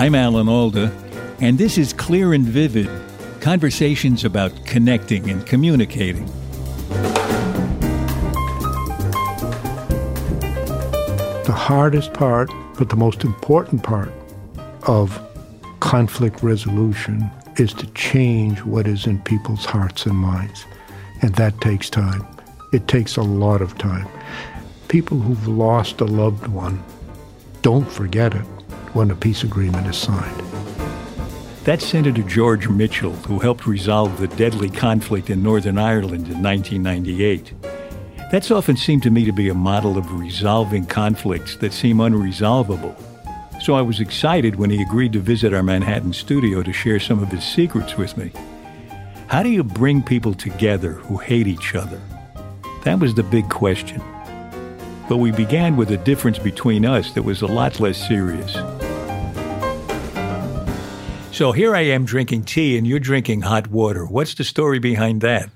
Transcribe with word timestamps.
I'm 0.00 0.14
Alan 0.14 0.48
Alda, 0.48 0.90
and 1.42 1.58
this 1.58 1.76
is 1.76 1.92
Clear 1.92 2.32
and 2.32 2.46
Vivid 2.46 2.88
conversations 3.42 4.24
about 4.24 4.64
connecting 4.64 5.28
and 5.28 5.44
communicating. 5.44 6.24
The 11.44 11.54
hardest 11.54 12.14
part, 12.14 12.50
but 12.78 12.88
the 12.88 12.96
most 12.96 13.24
important 13.24 13.82
part 13.82 14.10
of 14.84 15.20
conflict 15.80 16.42
resolution 16.42 17.30
is 17.58 17.74
to 17.74 17.86
change 17.88 18.62
what 18.62 18.86
is 18.86 19.06
in 19.06 19.20
people's 19.20 19.66
hearts 19.66 20.06
and 20.06 20.16
minds. 20.16 20.64
And 21.20 21.34
that 21.34 21.60
takes 21.60 21.90
time. 21.90 22.26
It 22.72 22.88
takes 22.88 23.18
a 23.18 23.22
lot 23.22 23.60
of 23.60 23.76
time. 23.76 24.08
People 24.88 25.18
who've 25.18 25.46
lost 25.46 26.00
a 26.00 26.06
loved 26.06 26.46
one 26.46 26.82
don't 27.60 27.92
forget 27.92 28.32
it 28.32 28.46
when 28.92 29.10
a 29.10 29.16
peace 29.16 29.42
agreement 29.42 29.86
is 29.86 29.96
signed. 29.96 30.42
That's 31.64 31.86
Senator 31.86 32.22
George 32.22 32.68
Mitchell, 32.68 33.12
who 33.12 33.38
helped 33.38 33.66
resolve 33.66 34.18
the 34.18 34.28
deadly 34.28 34.70
conflict 34.70 35.30
in 35.30 35.42
Northern 35.42 35.78
Ireland 35.78 36.26
in 36.28 36.42
1998. 36.42 37.52
That's 38.32 38.50
often 38.50 38.76
seemed 38.76 39.02
to 39.02 39.10
me 39.10 39.24
to 39.24 39.32
be 39.32 39.48
a 39.48 39.54
model 39.54 39.98
of 39.98 40.18
resolving 40.18 40.86
conflicts 40.86 41.56
that 41.56 41.72
seem 41.72 41.98
unresolvable. 41.98 42.96
So 43.60 43.74
I 43.74 43.82
was 43.82 44.00
excited 44.00 44.56
when 44.56 44.70
he 44.70 44.80
agreed 44.80 45.12
to 45.12 45.20
visit 45.20 45.52
our 45.52 45.62
Manhattan 45.62 46.12
studio 46.12 46.62
to 46.62 46.72
share 46.72 46.98
some 46.98 47.22
of 47.22 47.30
his 47.30 47.44
secrets 47.44 47.96
with 47.96 48.16
me. 48.16 48.32
How 49.26 49.42
do 49.42 49.50
you 49.50 49.62
bring 49.62 50.02
people 50.02 50.32
together 50.32 50.92
who 50.92 51.18
hate 51.18 51.46
each 51.46 51.74
other? 51.74 52.00
That 52.84 52.98
was 52.98 53.14
the 53.14 53.22
big 53.22 53.48
question. 53.50 54.02
But 55.10 55.18
we 55.18 55.30
began 55.30 55.76
with 55.76 55.90
a 55.90 55.98
difference 55.98 56.38
between 56.38 56.86
us 56.86 57.12
that 57.12 57.22
was 57.22 57.42
a 57.42 57.46
lot 57.46 57.80
less 57.80 57.98
serious. 58.08 58.56
So 61.40 61.52
here 61.52 61.74
I 61.74 61.80
am 61.80 62.04
drinking 62.04 62.44
tea 62.44 62.76
and 62.76 62.86
you're 62.86 63.00
drinking 63.00 63.40
hot 63.40 63.68
water. 63.68 64.04
What's 64.04 64.34
the 64.34 64.44
story 64.44 64.78
behind 64.78 65.22
that? 65.22 65.48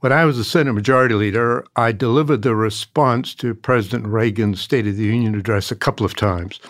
When 0.00 0.10
I 0.10 0.24
was 0.24 0.38
the 0.38 0.42
Senate 0.42 0.72
Majority 0.72 1.14
Leader, 1.14 1.66
I 1.76 1.92
delivered 1.92 2.40
the 2.40 2.54
response 2.54 3.34
to 3.34 3.54
President 3.54 4.06
Reagan's 4.06 4.62
State 4.62 4.86
of 4.86 4.96
the 4.96 5.04
Union 5.04 5.34
address 5.34 5.70
a 5.70 5.76
couple 5.76 6.06
of 6.06 6.16
times. 6.16 6.60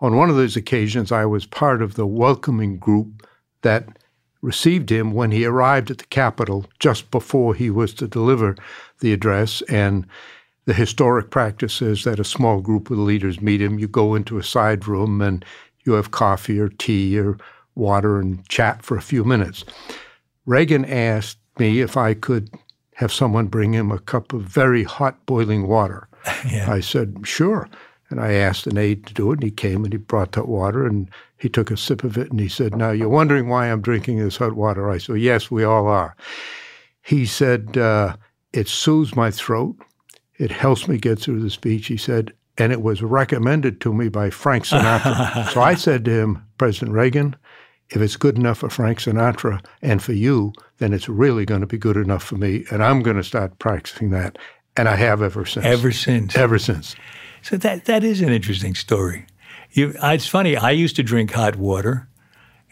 On 0.00 0.16
one 0.16 0.30
of 0.30 0.36
those 0.36 0.56
occasions, 0.56 1.12
I 1.12 1.26
was 1.26 1.44
part 1.44 1.82
of 1.82 1.96
the 1.96 2.06
welcoming 2.06 2.78
group 2.78 3.28
that 3.60 3.86
received 4.40 4.90
him 4.90 5.12
when 5.12 5.30
he 5.30 5.44
arrived 5.44 5.90
at 5.90 5.98
the 5.98 6.06
Capitol 6.06 6.64
just 6.78 7.10
before 7.10 7.54
he 7.54 7.68
was 7.68 7.92
to 7.96 8.08
deliver 8.08 8.56
the 9.00 9.12
address. 9.12 9.60
And 9.68 10.06
the 10.64 10.72
historic 10.72 11.28
practice 11.28 11.82
is 11.82 12.04
that 12.04 12.20
a 12.20 12.24
small 12.24 12.62
group 12.62 12.90
of 12.90 12.96
leaders 12.96 13.42
meet 13.42 13.60
him. 13.60 13.78
You 13.78 13.86
go 13.86 14.14
into 14.14 14.38
a 14.38 14.42
side 14.42 14.88
room 14.88 15.20
and 15.20 15.44
you 15.84 15.92
have 15.92 16.10
coffee 16.10 16.58
or 16.58 16.70
tea 16.70 17.18
or 17.18 17.36
water 17.76 18.18
and 18.18 18.46
chat 18.48 18.82
for 18.82 18.96
a 18.96 19.02
few 19.02 19.24
minutes. 19.24 19.64
Reagan 20.46 20.84
asked 20.84 21.38
me 21.58 21.80
if 21.80 21.96
I 21.96 22.14
could 22.14 22.50
have 22.94 23.12
someone 23.12 23.46
bring 23.46 23.74
him 23.74 23.90
a 23.90 23.98
cup 23.98 24.32
of 24.32 24.42
very 24.42 24.82
hot 24.82 25.24
boiling 25.26 25.66
water. 25.66 26.08
Yeah. 26.50 26.72
I 26.72 26.80
said, 26.80 27.20
sure. 27.22 27.68
And 28.10 28.20
I 28.20 28.32
asked 28.32 28.66
an 28.66 28.78
aide 28.78 29.06
to 29.06 29.14
do 29.14 29.30
it, 29.30 29.34
and 29.34 29.42
he 29.44 29.50
came 29.50 29.84
and 29.84 29.92
he 29.92 29.96
brought 29.96 30.32
that 30.32 30.48
water 30.48 30.84
and 30.84 31.08
he 31.38 31.48
took 31.48 31.70
a 31.70 31.76
sip 31.76 32.02
of 32.02 32.16
it 32.16 32.30
and 32.30 32.40
he 32.40 32.48
said, 32.48 32.76
Now 32.76 32.90
you're 32.90 33.08
wondering 33.08 33.48
why 33.48 33.70
I'm 33.70 33.80
drinking 33.80 34.18
this 34.18 34.36
hot 34.36 34.54
water. 34.54 34.90
I 34.90 34.98
said, 34.98 35.20
Yes, 35.20 35.50
we 35.50 35.64
all 35.64 35.86
are. 35.86 36.16
He 37.02 37.26
said, 37.26 37.76
uh, 37.76 38.16
It 38.52 38.68
soothes 38.68 39.14
my 39.14 39.30
throat. 39.30 39.76
It 40.38 40.50
helps 40.50 40.88
me 40.88 40.98
get 40.98 41.18
through 41.18 41.40
the 41.40 41.50
speech. 41.50 41.86
He 41.86 41.96
said, 41.96 42.32
and 42.58 42.72
it 42.72 42.82
was 42.82 43.02
recommended 43.02 43.80
to 43.82 43.92
me 43.92 44.08
by 44.08 44.30
Frank 44.30 44.64
Sinatra. 44.64 45.48
so 45.52 45.60
I 45.60 45.74
said 45.74 46.04
to 46.06 46.10
him, 46.10 46.44
President 46.58 46.92
Reagan, 46.92 47.36
if 47.90 48.00
it's 48.00 48.16
good 48.16 48.36
enough 48.36 48.58
for 48.58 48.70
Frank 48.70 48.98
Sinatra 48.98 49.64
and 49.82 50.02
for 50.02 50.12
you, 50.12 50.52
then 50.78 50.92
it's 50.92 51.08
really 51.08 51.44
going 51.44 51.60
to 51.60 51.66
be 51.66 51.78
good 51.78 51.96
enough 51.96 52.22
for 52.22 52.36
me. 52.36 52.64
And 52.70 52.82
I'm 52.82 53.02
going 53.02 53.16
to 53.16 53.24
start 53.24 53.58
practicing 53.58 54.10
that. 54.10 54.38
And 54.76 54.88
I 54.88 54.96
have 54.96 55.22
ever 55.22 55.46
since. 55.46 55.64
Ever 55.64 55.92
since. 55.92 56.36
Ever 56.36 56.58
since. 56.58 56.96
So 57.42 57.56
that 57.58 57.84
that 57.86 58.04
is 58.04 58.20
an 58.20 58.30
interesting 58.30 58.74
story. 58.74 59.26
You, 59.70 59.94
it's 60.02 60.26
funny. 60.26 60.56
I 60.56 60.70
used 60.70 60.96
to 60.96 61.02
drink 61.02 61.32
hot 61.32 61.56
water, 61.56 62.08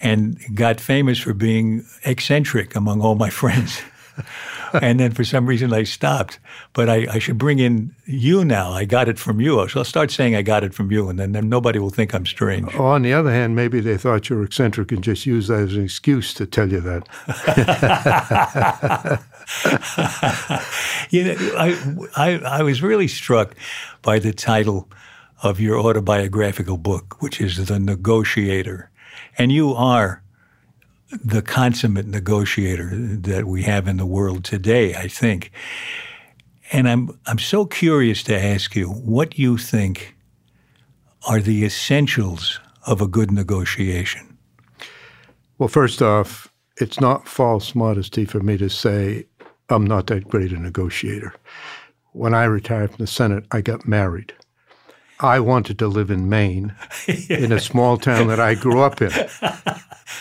and 0.00 0.38
got 0.55 0.81
famous 0.81 1.19
for 1.19 1.34
being 1.34 1.84
eccentric 2.05 2.75
among 2.77 3.00
all 3.00 3.15
my 3.15 3.31
friends. 3.41 3.81
and 4.82 5.00
then 5.00 5.12
for 5.12 5.25
some 5.25 5.47
reason 5.47 5.72
I 5.72 5.84
stopped. 5.84 6.38
But 6.72 6.88
I, 6.88 7.06
I, 7.10 7.19
should 7.19 7.38
bring 7.38 7.58
in 7.58 7.94
you 8.04 8.44
now. 8.44 8.72
I 8.72 8.84
got 8.84 9.08
it 9.08 9.19
from 9.19 9.41
you. 9.41 9.69
So 9.69 9.80
I'll 9.80 9.84
start 9.84 10.10
saying 10.10 10.34
I 10.34 10.42
got 10.42 10.64
it 10.64 10.75
from 10.75 10.91
you, 10.91 11.08
and 11.08 11.19
then, 11.19 11.32
then 11.32 11.48
nobody 11.48 11.78
will 11.78 11.91
think 11.91 12.14
I'm 12.14 12.26
strange. 12.26 12.69
Oh, 12.75 12.84
on 12.86 13.02
the 13.02 13.12
other 13.12 13.30
hand, 13.30 13.56
maybe 13.56 13.80
they 13.80 13.97
thought 13.97 14.28
you 14.28 14.36
were 14.36 14.44
eccentric 14.44 14.92
and 14.92 15.02
just 15.02 15.26
used 15.26 15.48
that 15.48 15.60
as 15.60 15.75
an 15.75 15.84
excuse 15.84 16.34
to 16.34 16.47
tell 16.47 16.70
you 16.70 16.80
that. 16.80 17.08
you 21.10 21.25
know, 21.25 21.34
I, 21.56 21.96
I, 22.16 22.58
I 22.58 22.62
was 22.62 22.82
really 22.82 23.08
struck 23.08 23.54
by 24.02 24.19
the 24.19 24.32
title 24.32 24.88
of 25.42 25.60
your 25.60 25.78
autobiographical 25.78 26.78
book, 26.78 27.20
which 27.20 27.41
is 27.41 27.66
The 27.66 27.78
Negotiator. 27.78 28.91
And 29.36 29.52
you 29.52 29.75
are 29.75 30.24
the 31.22 31.42
consummate 31.42 32.06
negotiator 32.06 32.91
that 32.92 33.47
we 33.47 33.62
have 33.62 33.86
in 33.88 33.97
the 33.97 34.06
world 34.06 34.44
today, 34.44 34.94
I 34.94 35.08
think. 35.08 35.50
And 36.72 36.88
I'm 36.88 37.19
I'm 37.26 37.38
so 37.38 37.66
curious 37.66 38.22
to 38.25 38.38
ask 38.38 38.75
you 38.75 38.88
what 38.88 39.38
you 39.38 39.58
think 39.58 40.16
are 41.28 41.41
the 41.41 41.64
essentials 41.64 42.60
of 42.86 43.00
a 43.00 43.06
good 43.06 43.30
negotiation. 43.30 44.36
Well, 45.58 45.69
first 45.69 46.02
off, 46.02 46.52
it's 46.78 47.00
not 47.00 47.28
false 47.28 47.75
modesty 47.75 48.25
for 48.25 48.41
me 48.41 48.56
to 48.58 48.69
say 48.69 49.26
I'm 49.69 49.86
not 49.86 50.08
that 50.08 50.28
great 50.28 50.52
a 50.52 50.58
negotiator. 50.58 51.34
When 52.12 52.34
I 52.34 52.44
retired 52.44 52.91
from 52.91 53.04
the 53.04 53.06
Senate, 53.06 53.44
I 53.50 53.60
got 53.60 53.88
married. 53.88 54.32
I 55.20 55.41
wanted 55.41 55.78
to 55.78 55.88
live 55.88 56.10
in 56.10 56.28
Maine, 56.28 56.75
in 57.28 57.52
a 57.52 57.60
small 57.60 57.97
town 57.97 58.28
that 58.28 58.41
I 58.41 58.54
grew 58.54 58.80
up 58.80 59.00
in. 59.00 59.12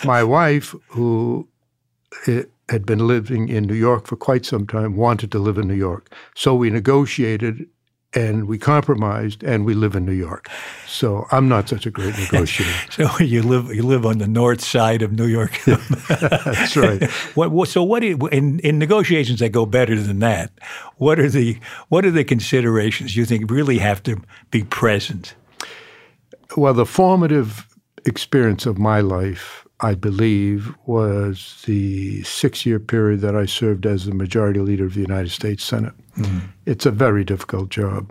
My 0.05 0.23
wife, 0.23 0.75
who 0.89 1.47
eh, 2.27 2.43
had 2.69 2.85
been 2.85 3.07
living 3.07 3.49
in 3.49 3.65
New 3.65 3.73
York 3.73 4.07
for 4.07 4.15
quite 4.15 4.45
some 4.45 4.67
time, 4.67 4.95
wanted 4.95 5.31
to 5.31 5.39
live 5.39 5.57
in 5.57 5.67
New 5.67 5.73
York. 5.73 6.13
So 6.35 6.55
we 6.55 6.69
negotiated 6.69 7.67
and 8.15 8.47
we 8.47 8.57
compromised 8.57 9.43
and 9.43 9.65
we 9.65 9.73
live 9.73 9.95
in 9.95 10.05
New 10.05 10.13
York. 10.13 10.49
So 10.87 11.25
I'm 11.31 11.47
not 11.47 11.67
such 11.67 11.85
a 11.85 11.91
great 11.91 12.17
negotiator. 12.17 12.71
so 12.91 13.23
you 13.23 13.41
live 13.41 13.73
you 13.73 13.83
live 13.83 14.05
on 14.05 14.19
the 14.19 14.27
north 14.27 14.61
side 14.61 15.01
of 15.01 15.11
New 15.11 15.25
York. 15.25 15.59
That's 15.65 16.75
right. 16.77 17.03
what, 17.35 17.51
what, 17.51 17.69
so 17.69 17.83
what 17.83 18.03
you, 18.03 18.17
in 18.27 18.59
in 18.59 18.79
negotiations 18.79 19.39
that 19.39 19.49
go 19.49 19.65
better 19.65 19.99
than 19.99 20.19
that? 20.19 20.51
What 20.97 21.19
are 21.19 21.29
the 21.29 21.57
what 21.89 22.05
are 22.05 22.11
the 22.11 22.23
considerations 22.23 23.15
you 23.15 23.25
think 23.25 23.49
really 23.49 23.79
have 23.79 24.03
to 24.03 24.21
be 24.51 24.63
present? 24.63 25.35
Well, 26.55 26.73
the 26.73 26.85
formative 26.85 27.67
experience 28.05 28.65
of 28.65 28.77
my 28.77 28.99
life 29.01 29.62
I 29.83 29.95
believe, 29.95 30.73
was 30.85 31.61
the 31.65 32.23
six 32.23 32.65
year 32.65 32.79
period 32.79 33.19
that 33.19 33.35
I 33.35 33.45
served 33.45 33.85
as 33.85 34.05
the 34.05 34.13
majority 34.13 34.61
leader 34.61 34.85
of 34.85 34.93
the 34.93 35.01
United 35.01 35.31
States 35.31 35.61
Senate. 35.61 35.93
Mm-hmm. 36.17 36.47
It's 36.65 36.85
a 36.85 36.91
very 36.91 37.25
difficult 37.25 37.69
job. 37.69 38.09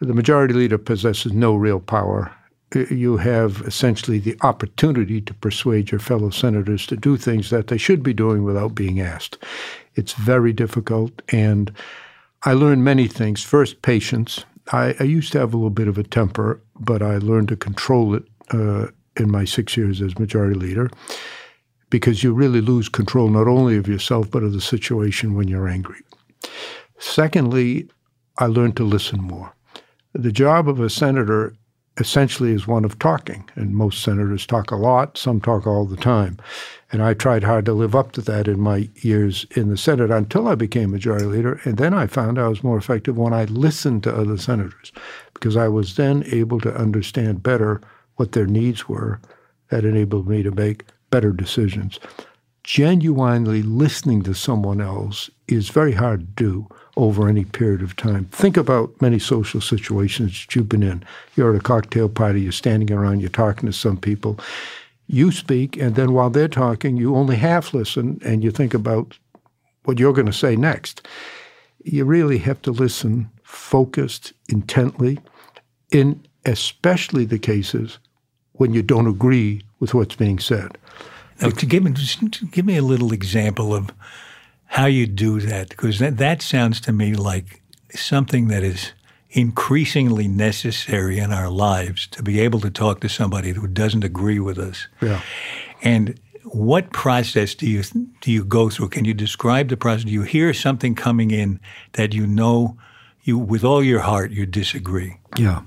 The 0.00 0.12
majority 0.12 0.52
leader 0.52 0.76
possesses 0.76 1.32
no 1.32 1.54
real 1.54 1.80
power. 1.80 2.30
You 2.74 3.16
have 3.16 3.62
essentially 3.62 4.18
the 4.18 4.36
opportunity 4.42 5.22
to 5.22 5.34
persuade 5.34 5.90
your 5.90 6.00
fellow 6.00 6.28
senators 6.30 6.86
to 6.86 6.96
do 6.96 7.16
things 7.16 7.48
that 7.48 7.68
they 7.68 7.78
should 7.78 8.02
be 8.02 8.12
doing 8.12 8.44
without 8.44 8.74
being 8.74 9.00
asked. 9.00 9.38
It's 9.94 10.12
very 10.12 10.52
difficult. 10.52 11.22
And 11.32 11.72
I 12.42 12.52
learned 12.52 12.84
many 12.84 13.08
things. 13.08 13.42
First, 13.42 13.80
patience. 13.80 14.44
I, 14.72 14.94
I 15.00 15.04
used 15.04 15.32
to 15.32 15.38
have 15.38 15.54
a 15.54 15.56
little 15.56 15.70
bit 15.70 15.88
of 15.88 15.98
a 15.98 16.04
temper, 16.04 16.62
but 16.78 17.02
I 17.02 17.16
learned 17.16 17.48
to 17.48 17.56
control 17.56 18.14
it 18.14 18.24
uh, 18.50 18.88
in 19.20 19.30
my 19.30 19.44
six 19.44 19.76
years 19.76 20.02
as 20.02 20.18
majority 20.18 20.58
leader 20.58 20.90
because 21.90 22.22
you 22.22 22.32
really 22.32 22.60
lose 22.60 22.88
control 22.88 23.28
not 23.28 23.46
only 23.46 23.76
of 23.76 23.88
yourself 23.88 24.30
but 24.30 24.42
of 24.42 24.52
the 24.52 24.60
situation 24.60 25.34
when 25.34 25.48
you're 25.48 25.68
angry. 25.68 26.00
Secondly, 26.98 27.88
I 28.38 28.46
learned 28.46 28.76
to 28.78 28.84
listen 28.84 29.20
more. 29.22 29.54
The 30.12 30.32
job 30.32 30.68
of 30.68 30.80
a 30.80 30.90
senator 30.90 31.54
essentially 31.98 32.52
is 32.52 32.66
one 32.66 32.84
of 32.84 32.98
talking, 32.98 33.48
and 33.54 33.74
most 33.74 34.02
senators 34.02 34.46
talk 34.46 34.70
a 34.70 34.76
lot, 34.76 35.18
some 35.18 35.40
talk 35.40 35.66
all 35.66 35.84
the 35.84 35.96
time. 35.96 36.38
And 36.90 37.02
I 37.02 37.14
tried 37.14 37.44
hard 37.44 37.66
to 37.66 37.72
live 37.72 37.94
up 37.94 38.12
to 38.12 38.20
that 38.22 38.48
in 38.48 38.60
my 38.60 38.88
years 38.96 39.46
in 39.54 39.68
the 39.68 39.76
Senate 39.76 40.10
until 40.10 40.48
I 40.48 40.54
became 40.54 40.90
majority 40.90 41.26
leader. 41.26 41.60
And 41.64 41.76
then 41.76 41.92
I 41.92 42.06
found 42.06 42.38
I 42.38 42.48
was 42.48 42.64
more 42.64 42.78
effective 42.78 43.16
when 43.16 43.32
I 43.32 43.44
listened 43.44 44.02
to 44.04 44.16
other 44.16 44.38
senators 44.38 44.92
because 45.34 45.56
I 45.56 45.68
was 45.68 45.96
then 45.96 46.24
able 46.26 46.60
to 46.60 46.74
understand 46.74 47.42
better 47.42 47.80
what 48.16 48.32
their 48.32 48.46
needs 48.46 48.88
were 48.88 49.20
that 49.68 49.84
enabled 49.84 50.28
me 50.28 50.42
to 50.42 50.50
make 50.50 50.84
better 51.10 51.32
decisions. 51.32 51.98
Genuinely 52.64 53.62
listening 53.62 54.22
to 54.22 54.34
someone 54.34 54.80
else 54.80 55.30
is 55.48 55.68
very 55.70 55.92
hard 55.92 56.20
to 56.36 56.44
do. 56.44 56.68
over 56.96 57.28
any 57.28 57.44
period 57.44 57.82
of 57.82 57.96
time. 57.96 58.26
Think 58.26 58.56
about 58.56 59.00
many 59.00 59.18
social 59.18 59.60
situations 59.60 60.44
that 60.44 60.54
you've 60.54 60.68
been 60.68 60.82
in. 60.82 61.02
You're 61.36 61.54
at 61.54 61.60
a 61.60 61.62
cocktail 61.62 62.08
party, 62.08 62.42
you're 62.42 62.52
standing 62.52 62.92
around, 62.92 63.20
you're 63.20 63.30
talking 63.30 63.66
to 63.66 63.72
some 63.72 63.96
people. 63.96 64.38
You 65.06 65.32
speak, 65.32 65.76
and 65.76 65.94
then 65.94 66.12
while 66.12 66.30
they're 66.30 66.48
talking, 66.48 66.96
you 66.96 67.16
only 67.16 67.36
half 67.36 67.74
listen 67.74 68.20
and 68.24 68.44
you 68.44 68.50
think 68.50 68.74
about 68.74 69.18
what 69.84 69.98
you're 69.98 70.12
going 70.12 70.26
to 70.26 70.32
say 70.32 70.56
next. 70.56 71.06
You 71.84 72.04
really 72.04 72.38
have 72.38 72.60
to 72.62 72.70
listen 72.70 73.30
focused, 73.42 74.32
intently, 74.48 75.18
in 75.90 76.24
especially 76.44 77.24
the 77.24 77.38
cases 77.38 77.98
when 78.52 78.74
you 78.74 78.82
don't 78.82 79.06
agree 79.06 79.62
with 79.78 79.94
what's 79.94 80.16
being 80.16 80.38
said. 80.38 80.76
Now, 81.40 81.48
to 81.50 81.66
give 81.66 81.82
me, 81.82 81.92
just 81.92 82.50
give 82.50 82.66
me 82.66 82.76
a 82.76 82.82
little 82.82 83.12
example 83.12 83.74
of 83.74 83.90
how 84.66 84.86
you 84.86 85.06
do 85.06 85.40
that, 85.40 85.70
because 85.70 85.98
that, 85.98 86.18
that 86.18 86.42
sounds 86.42 86.80
to 86.82 86.92
me 86.92 87.14
like 87.14 87.62
something 87.90 88.48
that 88.48 88.62
is 88.62 88.92
increasingly 89.30 90.28
necessary 90.28 91.18
in 91.18 91.32
our 91.32 91.48
lives 91.48 92.06
to 92.08 92.22
be 92.22 92.40
able 92.40 92.60
to 92.60 92.70
talk 92.70 93.00
to 93.00 93.08
somebody 93.08 93.52
who 93.52 93.66
doesn't 93.66 94.04
agree 94.04 94.40
with 94.40 94.58
us. 94.58 94.88
Yeah. 95.00 95.22
And 95.82 96.18
what 96.44 96.90
process 96.90 97.54
do 97.54 97.66
you 97.66 97.82
do 98.20 98.32
you 98.32 98.44
go 98.44 98.70
through? 98.70 98.88
Can 98.88 99.04
you 99.04 99.14
describe 99.14 99.68
the 99.68 99.76
process? 99.76 100.04
Do 100.04 100.12
you 100.12 100.22
hear 100.22 100.52
something 100.52 100.94
coming 100.94 101.30
in 101.30 101.60
that 101.92 102.12
you 102.12 102.26
know 102.26 102.76
you 103.22 103.38
with 103.38 103.64
all 103.64 103.82
your 103.82 104.00
heart 104.00 104.30
you 104.32 104.46
disagree? 104.46 105.16
Yeah. 105.36 105.62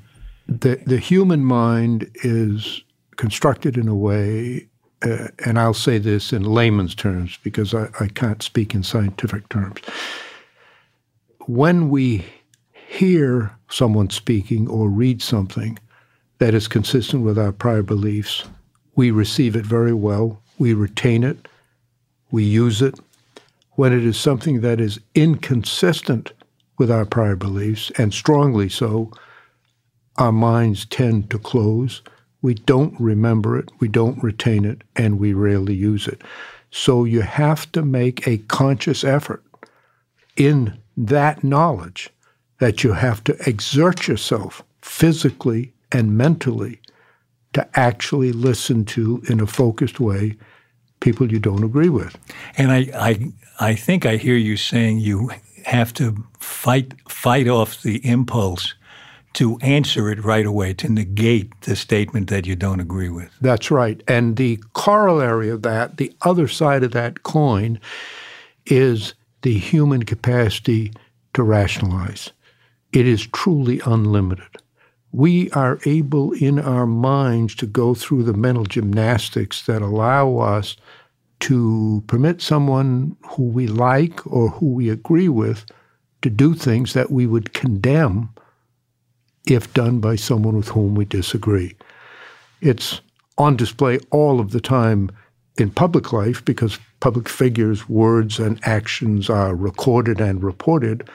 The 0.47 0.81
the 0.85 0.97
human 0.97 1.45
mind 1.45 2.09
is 2.23 2.83
constructed 3.15 3.77
in 3.77 3.87
a 3.87 3.95
way 3.95 4.67
uh, 5.03 5.27
and 5.45 5.59
I'll 5.59 5.73
say 5.73 5.97
this 5.97 6.31
in 6.31 6.43
layman's 6.43 6.95
terms 6.95 7.37
because 7.43 7.73
I, 7.73 7.89
I 7.99 8.07
can't 8.07 8.41
speak 8.41 8.73
in 8.73 8.83
scientific 8.83 9.49
terms. 9.49 9.79
When 11.45 11.89
we 11.89 12.25
hear 12.71 13.55
someone 13.69 14.09
speaking 14.09 14.67
or 14.67 14.87
read 14.87 15.21
something 15.21 15.77
that 16.37 16.53
is 16.53 16.67
consistent 16.67 17.23
with 17.23 17.37
our 17.37 17.51
prior 17.51 17.83
beliefs, 17.83 18.45
we 18.95 19.11
receive 19.11 19.55
it 19.55 19.65
very 19.65 19.93
well, 19.93 20.41
we 20.57 20.73
retain 20.73 21.23
it, 21.23 21.47
we 22.31 22.43
use 22.43 22.81
it. 22.81 22.99
When 23.71 23.91
it 23.91 24.05
is 24.05 24.17
something 24.17 24.61
that 24.61 24.79
is 24.79 24.99
inconsistent 25.15 26.31
with 26.77 26.91
our 26.91 27.05
prior 27.05 27.35
beliefs, 27.35 27.91
and 27.97 28.13
strongly 28.13 28.69
so, 28.69 29.11
our 30.17 30.31
minds 30.31 30.85
tend 30.85 31.29
to 31.29 31.39
close 31.39 32.01
we 32.43 32.53
don't 32.53 32.93
remember 32.99 33.57
it, 33.57 33.69
we 33.79 33.87
don't 33.87 34.21
retain 34.21 34.65
it, 34.65 34.83
and 34.97 35.17
we 35.17 35.33
rarely 35.33 35.73
use 35.73 36.07
it. 36.07 36.21
So 36.69 37.05
you 37.05 37.21
have 37.21 37.71
to 37.71 37.81
make 37.81 38.27
a 38.27 38.39
conscious 38.49 39.03
effort 39.05 39.41
in 40.35 40.77
that 40.97 41.43
knowledge 41.43 42.09
that 42.59 42.83
you 42.83 42.93
have 42.93 43.23
to 43.23 43.37
exert 43.47 44.07
yourself 44.09 44.61
physically 44.81 45.71
and 45.91 46.17
mentally 46.17 46.81
to 47.53 47.65
actually 47.79 48.33
listen 48.33 48.83
to 48.85 49.23
in 49.29 49.39
a 49.39 49.47
focused 49.47 50.01
way 50.01 50.35
people 50.99 51.31
you 51.31 51.39
don't 51.39 51.63
agree 51.63 51.89
with. 51.89 52.17
And 52.57 52.71
I, 52.71 52.89
I, 52.93 53.31
I 53.59 53.75
think 53.75 54.05
I 54.05 54.17
hear 54.17 54.35
you 54.35 54.57
saying 54.57 54.99
you 54.99 55.31
have 55.65 55.93
to 55.93 56.25
fight 56.39 56.93
fight 57.07 57.47
off 57.47 57.83
the 57.83 58.05
impulse 58.05 58.73
to 59.33 59.57
answer 59.61 60.09
it 60.09 60.23
right 60.23 60.45
away, 60.45 60.73
to 60.75 60.89
negate 60.89 61.59
the 61.61 61.75
statement 61.75 62.29
that 62.29 62.45
you 62.45 62.55
don't 62.55 62.79
agree 62.79 63.09
with. 63.09 63.31
That's 63.41 63.71
right. 63.71 64.01
And 64.07 64.37
the 64.37 64.61
corollary 64.73 65.49
of 65.49 65.63
that, 65.63 65.97
the 65.97 66.13
other 66.21 66.47
side 66.47 66.83
of 66.83 66.91
that 66.91 67.23
coin, 67.23 67.79
is 68.65 69.13
the 69.41 69.57
human 69.57 70.03
capacity 70.03 70.93
to 71.33 71.43
rationalize. 71.43 72.31
It 72.91 73.07
is 73.07 73.27
truly 73.27 73.81
unlimited. 73.85 74.47
We 75.11 75.49
are 75.51 75.79
able 75.85 76.33
in 76.33 76.59
our 76.59 76.85
minds 76.85 77.55
to 77.55 77.65
go 77.65 77.93
through 77.93 78.23
the 78.23 78.33
mental 78.33 78.65
gymnastics 78.65 79.65
that 79.65 79.81
allow 79.81 80.37
us 80.37 80.77
to 81.41 82.03
permit 82.07 82.41
someone 82.41 83.17
who 83.27 83.43
we 83.43 83.67
like 83.67 84.25
or 84.25 84.49
who 84.49 84.67
we 84.73 84.89
agree 84.89 85.29
with 85.29 85.65
to 86.21 86.29
do 86.29 86.53
things 86.55 86.93
that 86.93 87.11
we 87.11 87.27
would 87.27 87.53
condemn 87.53 88.29
if 89.47 89.73
done 89.73 89.99
by 89.99 90.15
someone 90.15 90.57
with 90.57 90.69
whom 90.69 90.95
we 90.95 91.05
disagree. 91.05 91.75
It's 92.61 93.01
on 93.37 93.55
display 93.55 93.99
all 94.11 94.39
of 94.39 94.51
the 94.51 94.61
time 94.61 95.09
in 95.57 95.69
public 95.69 96.13
life 96.13 96.43
because 96.45 96.79
public 96.99 97.27
figures' 97.27 97.89
words 97.89 98.39
and 98.39 98.59
actions 98.63 99.29
are 99.29 99.55
recorded 99.55 100.21
and 100.21 100.43
reported, 100.43 101.07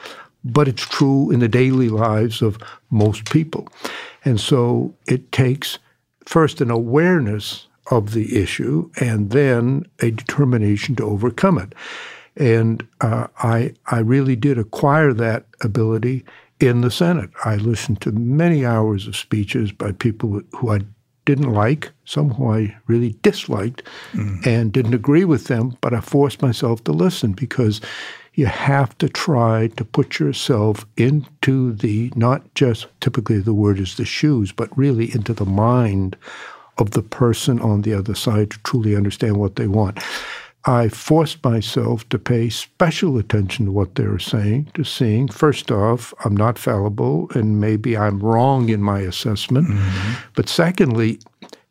but 0.44 0.69
it's 0.69 0.86
true 0.86 1.30
in 1.30 1.40
the 1.40 1.48
daily 1.48 1.88
lives 1.88 2.42
of 2.42 2.58
most 2.90 3.30
people. 3.30 3.69
And 4.25 4.40
so 4.40 4.94
it 5.06 5.32
takes 5.32 5.78
first 6.26 6.60
an 6.60 6.70
awareness 6.70 7.66
of 7.90 8.12
the 8.12 8.40
issue 8.40 8.90
and 9.00 9.31
then 9.31 9.86
a 10.00 10.10
determination 10.10 10.94
to 10.96 11.04
overcome 11.04 11.58
it. 11.58 11.74
And 12.36 12.86
uh, 13.00 13.28
I, 13.38 13.74
I 13.86 14.00
really 14.00 14.36
did 14.36 14.58
acquire 14.58 15.12
that 15.14 15.46
ability 15.62 16.24
in 16.60 16.81
the 16.81 16.90
Senate. 16.90 17.31
I 17.44 17.56
listened 17.56 18.00
to 18.02 18.12
many 18.12 18.64
hours 18.64 19.06
of 19.06 19.16
speeches 19.16 19.72
by 19.72 19.93
people 19.93 20.40
who 20.52 20.70
I 20.70 20.81
didn't 21.25 21.52
like, 21.52 21.90
some 22.05 22.31
who 22.31 22.50
I 22.50 22.76
really 22.87 23.16
disliked, 23.22 23.82
mm. 24.12 24.46
and 24.46 24.72
didn't 24.72 24.94
agree 24.94 25.25
with 25.25 25.44
them, 25.44 25.76
but 25.81 25.93
I 25.93 26.00
forced 26.00 26.40
myself 26.40 26.82
to 26.84 26.93
listen 26.93 27.32
because 27.32 27.81
you 28.32 28.46
have 28.46 28.96
to 28.99 29.08
try 29.08 29.66
to 29.76 29.84
put 29.84 30.19
yourself 30.19 30.87
into 30.96 31.72
the, 31.72 32.12
not 32.16 32.55
just 32.55 32.87
typically 33.00 33.40
the 33.40 33.52
word 33.52 33.78
is 33.78 33.96
the 33.96 34.05
shoes, 34.05 34.52
but 34.52 34.76
really 34.78 35.12
into 35.12 35.34
the 35.34 35.44
mind 35.44 36.16
of 36.78 36.93
the 36.93 37.02
person 37.02 37.60
on 37.60 37.82
the 37.82 37.93
other 37.93 38.14
side 38.14 38.52
to 38.52 38.58
truly 38.60 38.96
understand 38.96 39.37
what 39.37 39.56
they 39.56 39.66
want. 39.66 39.99
I 40.64 40.88
forced 40.88 41.43
myself 41.44 42.08
to 42.08 42.19
pay 42.19 42.50
special 42.50 43.16
attention 43.16 43.66
to 43.66 43.72
what 43.72 43.94
they 43.94 44.06
were 44.06 44.19
saying, 44.19 44.70
to 44.75 44.84
seeing, 44.84 45.28
first 45.28 45.70
off, 45.70 46.12
I'm 46.25 46.37
not 46.37 46.58
fallible 46.58 47.31
and 47.34 47.60
maybe 47.60 47.96
I'm 47.96 48.19
wrong 48.19 48.69
in 48.69 48.82
my 48.82 49.00
assessment. 49.00 49.69
Mm-hmm. 49.69 50.14
But 50.34 50.49
secondly, 50.49 51.20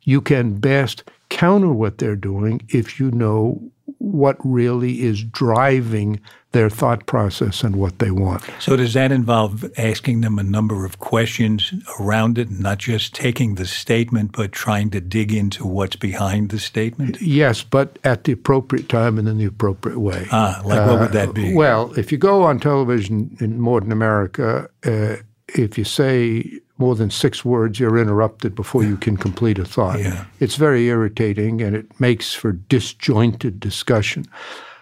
you 0.02 0.22
can 0.22 0.56
best 0.60 1.04
counter 1.30 1.72
what 1.74 1.98
they're 1.98 2.16
doing 2.16 2.62
if 2.70 3.00
you 3.00 3.12
know 3.12 3.62
what 4.00 4.38
really 4.44 5.02
is 5.02 5.24
driving 5.24 6.20
their 6.52 6.70
thought 6.70 7.06
process 7.06 7.64
and 7.64 7.76
what 7.76 8.00
they 8.00 8.10
want. 8.10 8.44
So, 8.60 8.76
does 8.76 8.94
that 8.94 9.12
involve 9.12 9.66
asking 9.78 10.22
them 10.22 10.40
a 10.40 10.44
number 10.44 10.86
of 10.86 11.00
questions 11.00 11.74
around 12.00 12.38
it, 12.38 12.50
not 12.50 12.78
just 12.78 13.14
taking 13.14 13.56
the 13.56 13.66
statement, 13.66 14.32
but 14.32 14.52
trying 14.52 14.90
to 14.92 15.02
dig 15.02 15.34
into 15.34 15.66
what's 15.66 15.96
behind 15.96 16.50
the 16.50 16.60
statement? 16.60 17.22
Yes, 17.22 17.64
but 17.64 18.00
at 18.04 18.24
the 18.24 18.32
appropriate 18.32 18.90
time 18.90 19.18
and 19.20 19.28
in 19.28 19.38
the 19.38 19.46
appropriate 19.46 20.00
way. 20.00 20.26
Ah, 20.32 20.62
like 20.66 20.88
what 20.88 21.00
would 21.00 21.12
that 21.12 21.34
be? 21.34 21.54
Uh, 21.54 21.56
well, 21.56 21.94
if 21.98 22.12
you 22.12 22.18
go 22.18 22.44
on 22.44 22.60
television 22.60 23.36
in 23.40 23.60
modern 23.60 23.92
America, 23.92 24.70
uh, 24.86 25.18
if 25.50 25.78
you 25.78 25.84
say 25.84 26.60
more 26.78 26.96
than 26.96 27.10
six 27.10 27.44
words, 27.44 27.80
you're 27.80 27.98
interrupted 27.98 28.56
before 28.56 28.84
you 28.84 28.98
can 28.98 29.18
complete 29.18 29.58
a 29.60 29.66
thought. 29.66 30.00
Yeah. 30.00 30.26
It's 30.40 30.56
very 30.56 30.88
irritating 30.88 31.62
and 31.62 31.76
it 31.76 32.00
makes 32.00 32.34
for 32.34 32.52
disjointed 32.52 33.60
discussion. 33.60 34.26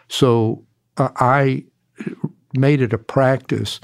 So 0.08 0.64
uh, 0.98 1.10
I 1.18 1.66
made 2.54 2.82
it 2.82 2.94
a 2.94 2.98
practice 2.98 3.80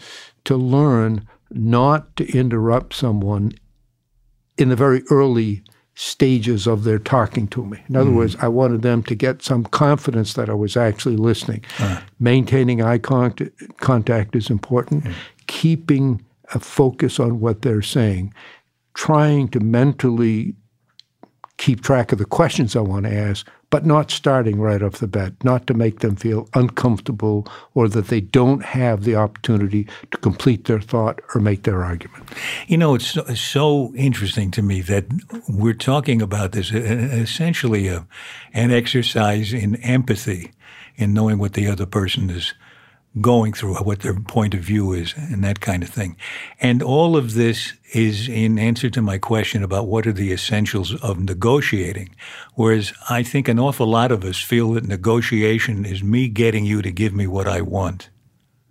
to 0.45 0.55
learn 0.55 1.27
not 1.49 2.15
to 2.17 2.37
interrupt 2.37 2.93
someone 2.93 3.53
in 4.57 4.69
the 4.69 4.75
very 4.75 5.03
early 5.09 5.63
stages 5.95 6.67
of 6.67 6.83
their 6.83 6.99
talking 6.99 7.47
to 7.47 7.65
me. 7.65 7.83
In 7.89 7.95
other 7.95 8.09
mm. 8.09 8.15
words, 8.15 8.35
I 8.39 8.47
wanted 8.47 8.81
them 8.81 9.03
to 9.03 9.15
get 9.15 9.43
some 9.43 9.65
confidence 9.65 10.33
that 10.33 10.49
I 10.49 10.53
was 10.53 10.77
actually 10.77 11.17
listening. 11.17 11.63
Uh. 11.79 12.01
Maintaining 12.19 12.81
eye 12.81 12.97
contact, 12.97 13.51
contact 13.79 14.35
is 14.35 14.49
important. 14.49 15.03
Mm. 15.03 15.13
Keeping 15.47 16.25
a 16.53 16.59
focus 16.59 17.19
on 17.19 17.39
what 17.39 17.61
they're 17.61 17.81
saying, 17.81 18.33
trying 18.93 19.47
to 19.49 19.59
mentally 19.59 20.55
keep 21.57 21.81
track 21.81 22.11
of 22.11 22.17
the 22.17 22.25
questions 22.25 22.75
I 22.75 22.81
want 22.81 23.05
to 23.05 23.13
ask, 23.13 23.47
but 23.69 23.85
not 23.85 24.11
starting 24.11 24.59
right 24.59 24.81
off 24.81 24.95
the 24.95 25.07
bat, 25.07 25.33
not 25.43 25.67
to 25.67 25.73
make 25.73 25.99
them 25.99 26.15
feel 26.15 26.49
uncomfortable 26.55 27.47
or 27.73 27.87
that 27.87 28.07
they 28.07 28.19
don't 28.19 28.63
have 28.63 29.03
the 29.03 29.15
opportunity 29.15 29.87
to 30.11 30.17
complete 30.17 30.65
their 30.65 30.81
thought 30.81 31.21
or 31.33 31.39
make 31.39 31.63
their 31.63 31.83
argument. 31.83 32.27
You 32.67 32.77
know, 32.77 32.95
it's 32.95 33.17
so, 33.39 33.93
interesting 33.95 34.51
to 34.51 34.61
me 34.61 34.81
that 34.81 35.05
we're 35.47 35.73
talking 35.73 36.21
about 36.21 36.51
this 36.51 36.71
essentially 36.71 37.87
a, 37.87 38.05
an 38.53 38.71
exercise 38.71 39.53
in 39.53 39.75
empathy, 39.77 40.51
in 40.95 41.13
knowing 41.13 41.37
what 41.37 41.53
the 41.53 41.67
other 41.67 41.85
person 41.85 42.29
is 42.29 42.53
going 43.19 43.51
through, 43.51 43.75
what 43.75 43.99
their 43.99 44.17
point 44.17 44.53
of 44.53 44.61
view 44.61 44.93
is, 44.93 45.13
and 45.17 45.43
that 45.43 45.59
kind 45.59 45.83
of 45.83 45.89
thing. 45.89 46.15
And 46.61 46.81
all 46.81 47.17
of 47.17 47.33
this 47.33 47.73
is 47.93 48.29
in 48.29 48.57
answer 48.57 48.89
to 48.89 49.01
my 49.01 49.17
question 49.17 49.63
about 49.63 49.87
what 49.87 50.07
are 50.07 50.13
the 50.13 50.31
essentials 50.31 50.95
of 51.01 51.19
negotiating. 51.19 52.15
Whereas 52.55 52.93
I 53.09 53.23
think 53.23 53.49
an 53.49 53.59
awful 53.59 53.87
lot 53.87 54.13
of 54.13 54.23
us 54.23 54.41
feel 54.41 54.71
that 54.73 54.87
negotiation 54.87 55.83
is 55.83 56.01
me 56.01 56.29
getting 56.29 56.65
you 56.65 56.81
to 56.81 56.91
give 56.91 57.13
me 57.13 57.27
what 57.27 57.47
I 57.47 57.61
want. 57.61 58.09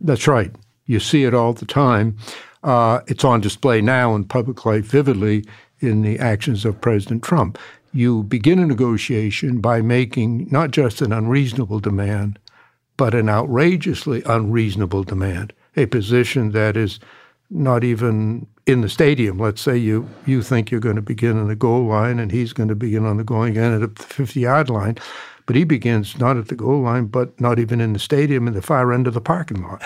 That's 0.00 0.26
right. 0.26 0.54
You 0.87 1.00
see 1.00 1.25
it 1.25 1.35
all 1.35 1.52
the 1.52 1.66
time. 1.66 2.16
Uh, 2.62 3.00
it's 3.06 3.25
on 3.25 3.40
display 3.40 3.82
now 3.82 4.14
in 4.14 4.25
public 4.25 4.64
life 4.64 4.87
vividly 4.87 5.44
in 5.80 6.02
the 6.02 6.18
actions 6.18 6.64
of 6.64 6.80
President 6.80 7.23
Trump. 7.23 7.59
You 7.92 8.23
begin 8.23 8.59
a 8.59 8.66
negotiation 8.66 9.61
by 9.61 9.82
making 9.82 10.49
not 10.50 10.70
just 10.70 11.02
an 11.02 11.12
unreasonable 11.12 11.80
demand, 11.80 12.38
but 13.00 13.14
an 13.14 13.30
outrageously 13.30 14.23
unreasonable 14.26 15.02
demand, 15.04 15.54
a 15.75 15.87
position 15.87 16.50
that 16.50 16.76
is 16.76 17.00
not 17.49 17.83
even 17.83 18.47
in 18.66 18.83
the 18.83 18.90
stadium. 18.90 19.38
Let's 19.38 19.62
say 19.62 19.75
you 19.75 20.07
you 20.26 20.42
think 20.42 20.71
you're 20.71 20.80
going 20.80 20.97
to 20.97 21.02
begin 21.02 21.38
on 21.38 21.49
the 21.49 21.57
goal 21.57 21.87
line 21.87 22.19
and 22.19 22.30
he's 22.30 22.52
going 22.52 22.69
to 22.69 22.75
begin 22.75 23.07
on 23.07 23.16
the 23.16 23.25
going 23.25 23.57
end 23.57 23.83
at 23.83 23.97
the 23.97 24.02
50 24.02 24.38
yard 24.40 24.69
line. 24.69 24.99
But 25.47 25.57
he 25.57 25.64
begins 25.64 26.19
not 26.19 26.37
at 26.37 26.49
the 26.49 26.54
goal 26.54 26.83
line, 26.83 27.07
but 27.07 27.40
not 27.40 27.59
even 27.59 27.80
in 27.80 27.95
the 27.95 27.99
stadium, 27.99 28.47
in 28.47 28.52
the 28.52 28.61
far 28.61 28.92
end 28.92 29.07
of 29.07 29.14
the 29.14 29.21
parking 29.23 29.62
lot. 29.62 29.83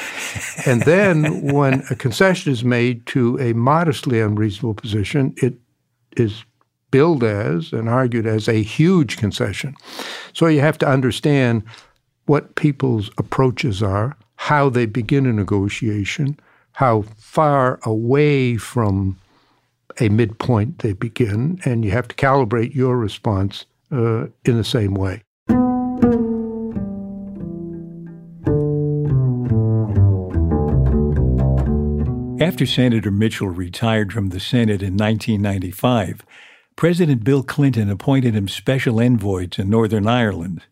and 0.67 0.83
then 0.83 1.53
when 1.55 1.85
a 1.91 1.95
concession 1.95 2.51
is 2.53 2.65
made 2.65 3.07
to 3.07 3.39
a 3.39 3.53
modestly 3.53 4.21
unreasonable 4.21 4.75
position, 4.75 5.37
it 5.37 5.55
is 6.17 6.45
billed 6.91 7.23
as 7.23 7.73
and 7.73 7.89
argued 7.89 8.27
as 8.27 8.49
a 8.49 8.61
huge 8.61 9.19
concession. 9.19 9.77
So 10.33 10.49
you 10.49 10.63
have 10.63 10.79
to 10.79 10.89
understand 10.89 11.63
what 12.27 12.55
people's 12.55 13.11
approaches 13.19 13.83
are, 13.83 14.17
how 14.37 14.69
they 14.69 14.87
begin 14.87 15.27
a 15.27 15.33
negotiation, 15.33 16.39
how 16.73 17.03
far 17.17 17.79
away 17.85 18.57
from 18.57 19.19
a 20.01 20.09
midpoint 20.09 20.81
they 20.81 20.93
begin, 20.93 21.61
and 21.65 21.85
you 21.85 21.91
have 21.93 22.09
to 22.09 22.17
calibrate 22.17 22.75
your 22.75 22.97
response 22.97 23.67
uh, 23.93 24.27
in 24.45 24.57
the 24.57 24.65
same 24.65 24.95
way. 24.95 25.23
After 32.41 32.67
Senator 32.67 33.11
Mitchell 33.11 33.49
retired 33.49 34.13
from 34.13 34.29
the 34.29 34.41
Senate 34.41 34.83
in 34.83 34.97
1995, 34.97 36.27
President 36.77 37.23
Bill 37.25 37.43
Clinton 37.43 37.89
appointed 37.89 38.35
him 38.35 38.49
special 38.49 39.01
envoy 39.01 39.47
to 39.47 39.65
Northern 39.65 40.07
Ireland. 40.07 40.63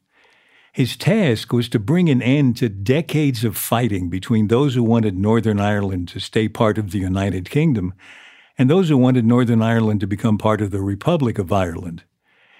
His 0.72 0.96
task 0.96 1.52
was 1.52 1.68
to 1.68 1.78
bring 1.78 2.08
an 2.08 2.22
end 2.22 2.56
to 2.56 2.70
decades 2.70 3.44
of 3.44 3.58
fighting 3.58 4.08
between 4.08 4.48
those 4.48 4.74
who 4.74 4.82
wanted 4.82 5.18
Northern 5.18 5.60
Ireland 5.60 6.08
to 6.08 6.18
stay 6.18 6.48
part 6.48 6.78
of 6.78 6.92
the 6.92 6.98
United 6.98 7.50
Kingdom 7.50 7.92
and 8.56 8.70
those 8.70 8.88
who 8.88 8.96
wanted 8.96 9.26
Northern 9.26 9.60
Ireland 9.60 10.00
to 10.00 10.06
become 10.06 10.38
part 10.38 10.62
of 10.62 10.70
the 10.70 10.80
Republic 10.80 11.38
of 11.38 11.52
Ireland. 11.52 12.04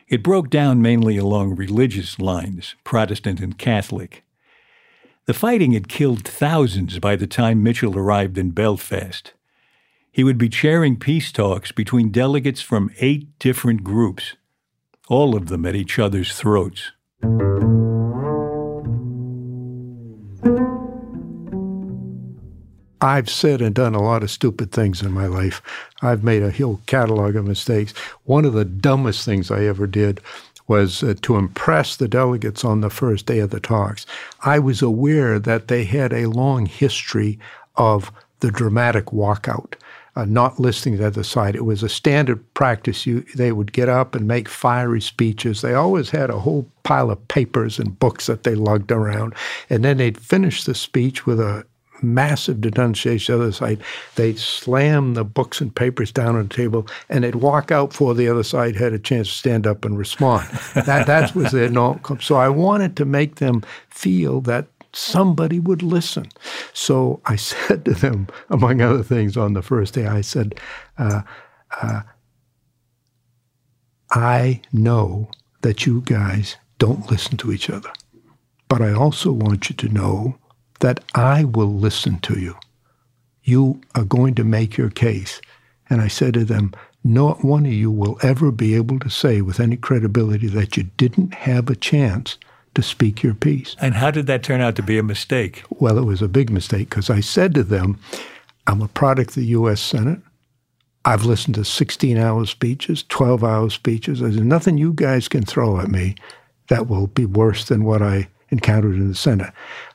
It 0.08 0.22
broke 0.22 0.50
down 0.50 0.82
mainly 0.82 1.16
along 1.16 1.56
religious 1.56 2.18
lines, 2.18 2.74
Protestant 2.84 3.40
and 3.40 3.56
Catholic. 3.56 4.24
The 5.24 5.32
fighting 5.32 5.72
had 5.72 5.88
killed 5.88 6.28
thousands 6.28 6.98
by 6.98 7.16
the 7.16 7.26
time 7.26 7.62
Mitchell 7.62 7.96
arrived 7.96 8.36
in 8.36 8.50
Belfast. 8.50 9.32
He 10.10 10.22
would 10.22 10.36
be 10.36 10.50
chairing 10.50 10.98
peace 10.98 11.32
talks 11.32 11.72
between 11.72 12.10
delegates 12.10 12.60
from 12.60 12.90
eight 12.98 13.38
different 13.38 13.84
groups, 13.84 14.36
all 15.08 15.34
of 15.34 15.46
them 15.46 15.64
at 15.64 15.76
each 15.76 15.98
other's 15.98 16.36
throats. 16.36 16.92
I've 23.02 23.28
said 23.28 23.60
and 23.60 23.74
done 23.74 23.96
a 23.96 24.02
lot 24.02 24.22
of 24.22 24.30
stupid 24.30 24.70
things 24.70 25.02
in 25.02 25.10
my 25.10 25.26
life. 25.26 25.60
I've 26.02 26.22
made 26.22 26.44
a 26.44 26.52
whole 26.52 26.80
catalog 26.86 27.34
of 27.34 27.44
mistakes. 27.44 27.92
One 28.24 28.44
of 28.44 28.52
the 28.52 28.64
dumbest 28.64 29.24
things 29.24 29.50
I 29.50 29.64
ever 29.64 29.88
did 29.88 30.20
was 30.68 31.02
uh, 31.02 31.14
to 31.22 31.36
impress 31.36 31.96
the 31.96 32.06
delegates 32.06 32.64
on 32.64 32.80
the 32.80 32.90
first 32.90 33.26
day 33.26 33.40
of 33.40 33.50
the 33.50 33.58
talks. 33.58 34.06
I 34.44 34.60
was 34.60 34.82
aware 34.82 35.40
that 35.40 35.66
they 35.66 35.84
had 35.84 36.12
a 36.12 36.26
long 36.26 36.66
history 36.66 37.40
of 37.76 38.12
the 38.38 38.52
dramatic 38.52 39.06
walkout. 39.06 39.74
Uh, 40.14 40.26
not 40.26 40.60
listening 40.60 40.96
to 40.96 41.00
the 41.00 41.06
other 41.06 41.22
side. 41.22 41.56
It 41.56 41.64
was 41.64 41.82
a 41.82 41.88
standard 41.88 42.52
practice. 42.52 43.06
You, 43.06 43.24
they 43.34 43.50
would 43.50 43.72
get 43.72 43.88
up 43.88 44.14
and 44.14 44.28
make 44.28 44.46
fiery 44.46 45.00
speeches. 45.00 45.62
They 45.62 45.72
always 45.72 46.10
had 46.10 46.28
a 46.28 46.40
whole 46.40 46.68
pile 46.82 47.10
of 47.10 47.26
papers 47.28 47.78
and 47.78 47.98
books 47.98 48.26
that 48.26 48.42
they 48.42 48.54
lugged 48.54 48.92
around. 48.92 49.34
And 49.70 49.82
then 49.82 49.96
they'd 49.96 50.18
finish 50.20 50.64
the 50.64 50.74
speech 50.74 51.24
with 51.24 51.40
a 51.40 51.64
massive 52.02 52.60
denunciation 52.60 53.34
of 53.34 53.40
the 53.40 53.46
other 53.46 53.52
side. 53.52 53.80
They'd 54.16 54.38
slam 54.38 55.14
the 55.14 55.24
books 55.24 55.60
and 55.60 55.74
papers 55.74 56.12
down 56.12 56.36
on 56.36 56.48
the 56.48 56.54
table 56.54 56.86
and 57.08 57.24
they'd 57.24 57.36
walk 57.36 57.70
out 57.70 57.90
before 57.90 58.14
the 58.14 58.28
other 58.28 58.42
side 58.42 58.76
had 58.76 58.92
a 58.92 58.98
chance 58.98 59.28
to 59.28 59.34
stand 59.34 59.66
up 59.66 59.84
and 59.84 59.96
respond. 59.96 60.48
that 60.74 61.06
that 61.06 61.34
was 61.34 61.52
their 61.52 61.68
norm. 61.70 62.00
So 62.20 62.36
I 62.36 62.48
wanted 62.48 62.96
to 62.96 63.04
make 63.04 63.36
them 63.36 63.62
feel 63.88 64.40
that 64.42 64.66
somebody 64.92 65.58
would 65.58 65.82
listen. 65.82 66.28
So 66.72 67.20
I 67.26 67.36
said 67.50 67.84
to 67.84 67.92
them, 67.92 68.28
among 68.50 68.80
other 68.80 69.02
things, 69.02 69.36
on 69.36 69.54
the 69.54 69.62
first 69.62 69.94
day, 69.94 70.06
I 70.06 70.20
said, 70.20 70.54
uh, 70.98 71.22
uh, 71.80 72.02
I 74.10 74.60
know 74.72 75.30
that 75.62 75.86
you 75.86 76.02
guys 76.02 76.56
don't 76.78 77.10
listen 77.10 77.36
to 77.38 77.52
each 77.52 77.70
other, 77.70 77.90
but 78.68 78.82
I 78.82 78.92
also 78.92 79.32
want 79.32 79.70
you 79.70 79.76
to 79.76 79.88
know 79.88 80.36
that 80.80 81.00
I 81.14 81.44
will 81.44 81.72
listen 81.72 82.18
to 82.20 82.38
you. 82.38 82.56
You 83.44 83.80
are 83.94 84.04
going 84.04 84.34
to 84.34 84.44
make 84.44 84.76
your 84.76 84.90
case. 84.90 85.40
And 85.88 86.00
I 86.00 86.08
said 86.08 86.34
to 86.34 86.44
them, 86.44 86.72
not 87.04 87.44
one 87.44 87.66
of 87.66 87.72
you 87.72 87.90
will 87.90 88.18
ever 88.22 88.50
be 88.52 88.74
able 88.74 88.98
to 89.00 89.10
say 89.10 89.40
with 89.40 89.60
any 89.60 89.76
credibility 89.76 90.46
that 90.48 90.76
you 90.76 90.84
didn't 90.96 91.34
have 91.34 91.68
a 91.68 91.76
chance 91.76 92.38
to 92.74 92.82
speak 92.82 93.22
your 93.22 93.34
piece. 93.34 93.76
And 93.80 93.94
how 93.94 94.10
did 94.10 94.26
that 94.26 94.42
turn 94.42 94.60
out 94.60 94.76
to 94.76 94.82
be 94.82 94.98
a 94.98 95.02
mistake? 95.02 95.62
Well, 95.70 95.98
it 95.98 96.04
was 96.04 96.22
a 96.22 96.28
big 96.28 96.50
mistake 96.50 96.90
because 96.90 97.10
I 97.10 97.20
said 97.20 97.54
to 97.54 97.62
them, 97.62 97.98
I'm 98.66 98.82
a 98.82 98.88
product 98.88 99.30
of 99.30 99.36
the 99.36 99.46
U.S. 99.46 99.80
Senate. 99.80 100.20
I've 101.04 101.24
listened 101.24 101.56
to 101.56 101.64
16 101.64 102.16
hour 102.16 102.46
speeches, 102.46 103.04
12 103.08 103.42
hour 103.42 103.70
speeches. 103.70 104.20
There's 104.20 104.36
nothing 104.36 104.78
you 104.78 104.92
guys 104.92 105.28
can 105.28 105.42
throw 105.42 105.80
at 105.80 105.90
me 105.90 106.14
that 106.68 106.86
will 106.86 107.08
be 107.08 107.26
worse 107.26 107.64
than 107.64 107.84
what 107.84 108.02
I 108.02 108.28
encountered 108.50 108.94
in 108.94 109.08
the 109.08 109.14
Senate. 109.14 109.52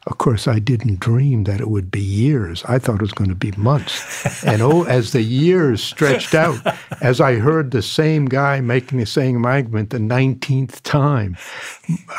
Of 0.07 0.19
course, 0.19 0.47
I 0.47 0.59
didn't 0.59 1.01
dream 1.01 1.43
that 1.43 1.59
it 1.59 1.69
would 1.69 1.91
be 1.91 2.01
years. 2.01 2.63
I 2.63 2.79
thought 2.79 2.95
it 2.95 3.01
was 3.01 3.11
going 3.11 3.29
to 3.29 3.35
be 3.35 3.51
months. 3.57 4.43
and 4.45 4.61
oh, 4.61 4.83
as 4.83 5.11
the 5.11 5.21
years 5.21 5.83
stretched 5.83 6.33
out, 6.33 6.59
as 7.01 7.19
I 7.19 7.35
heard 7.35 7.71
the 7.71 7.81
same 7.81 8.25
guy 8.25 8.61
making 8.61 8.99
the 8.99 9.05
same 9.05 9.45
argument 9.45 9.89
the 9.89 9.97
19th 9.97 10.81
time, 10.83 11.35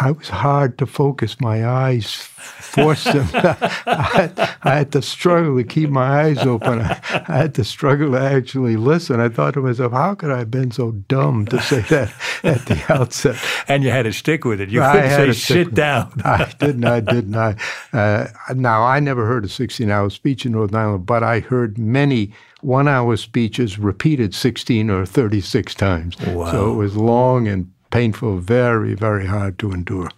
I 0.03 0.11
was 0.11 0.29
hard 0.29 0.77
to 0.79 0.87
focus. 0.87 1.41
My 1.41 1.67
eyes 1.67 2.29
forced 2.39 3.05
them. 3.05 3.27
I, 3.35 4.11
had, 4.13 4.57
I, 4.63 4.75
had, 4.77 4.93
to 4.93 5.03
struggle 5.03 5.57
to 5.57 5.65
keep 5.65 5.91
my 5.91 6.25
eyes 6.25 6.39
open. 6.39 6.81
I, 6.81 7.01
I, 7.29 7.37
had 7.37 7.55
to 7.57 7.65
struggle 7.65 8.13
to 8.13 8.21
actually 8.21 8.77
listen. 8.77 9.21
I 9.21 9.29
thought 9.29 9.55
to 9.55 9.61
myself, 9.61 9.93
how 9.93 10.15
could 10.15 10.31
I 10.31 10.39
have 10.39 10.51
been 10.51 10.71
so 10.71 10.93
dumb 10.93 11.47
to 11.47 11.61
say 11.61 11.81
that 11.81 12.13
at 12.45 12.67
the 12.67 12.83
outset? 12.89 13.37
And 13.67 13.83
you 13.83 13.91
had 13.91 14.03
to 14.03 14.13
stick 14.13 14.45
with 14.45 14.61
it. 14.61 14.69
You 14.69 14.81
couldn't 14.81 15.11
say, 15.11 15.33
sit 15.33 15.75
down. 15.75 16.21
I 16.25 16.53
didn't. 16.59 16.85
I 16.85 17.01
didn't. 17.01 17.35
I, 17.35 17.57
uh, 17.93 18.29
now, 18.55 18.83
I 18.83 19.01
never 19.01 19.27
heard 19.27 19.45
a 19.45 19.49
16 19.49 19.91
hour 19.91 20.11
speech 20.11 20.47
in 20.47 20.53
Northern 20.53 20.77
Ireland, 20.77 21.07
but 21.07 21.23
I 21.23 21.41
heard 21.41 21.79
many 21.79 22.33
one 22.61 22.89
hour 22.89 23.17
speeches 23.17 23.79
repeated 23.79 24.35
16 24.35 24.91
or 24.91 25.07
36 25.07 25.75
times. 25.75 26.17
Wow. 26.21 26.51
So 26.51 26.73
it 26.73 26.77
was 26.77 26.97
long 26.97 27.49
and 27.49 27.73
painful, 27.91 28.39
very, 28.39 28.95
very 28.95 29.27
hard 29.27 29.59
to 29.61 29.73
endure. 29.73 30.11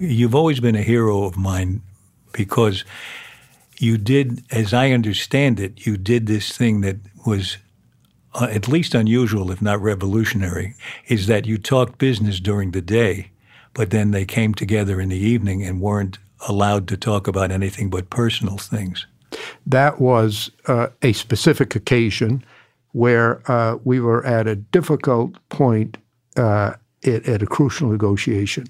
You've 0.00 0.34
always 0.34 0.58
been 0.58 0.74
a 0.74 0.82
hero 0.82 1.24
of 1.24 1.36
mine 1.36 1.82
because 2.32 2.84
you 3.78 3.98
did, 3.98 4.42
as 4.50 4.74
I 4.74 4.90
understand 4.90 5.60
it, 5.60 5.86
you 5.86 5.96
did 5.96 6.26
this 6.26 6.56
thing 6.56 6.80
that 6.80 6.96
was 7.24 7.58
uh, 8.38 8.44
at 8.50 8.68
least 8.68 8.94
unusual, 8.94 9.50
if 9.50 9.60
not 9.60 9.80
revolutionary, 9.82 10.74
is 11.08 11.26
that 11.26 11.46
you 11.46 11.58
talked 11.58 11.98
business 11.98 12.38
during 12.38 12.70
the 12.70 12.80
day, 12.80 13.30
but 13.74 13.90
then 13.90 14.12
they 14.12 14.24
came 14.24 14.54
together 14.54 15.00
in 15.00 15.08
the 15.08 15.18
evening 15.18 15.64
and 15.64 15.80
weren't 15.80 16.18
allowed 16.46 16.86
to 16.88 16.96
talk 16.96 17.26
about 17.26 17.50
anything 17.50 17.90
but 17.90 18.10
personal 18.10 18.56
things. 18.56 19.06
That 19.66 20.00
was 20.00 20.50
uh, 20.66 20.88
a 21.02 21.12
specific 21.12 21.74
occasion 21.74 22.44
where 22.92 23.42
uh, 23.50 23.76
we 23.84 24.00
were 24.00 24.24
at 24.24 24.46
a 24.46 24.56
difficult 24.56 25.36
point 25.48 25.98
uh, 26.36 26.74
at, 27.04 27.28
at, 27.28 27.42
a 27.42 27.46
crucial 27.46 27.90
negotiation. 27.90 28.66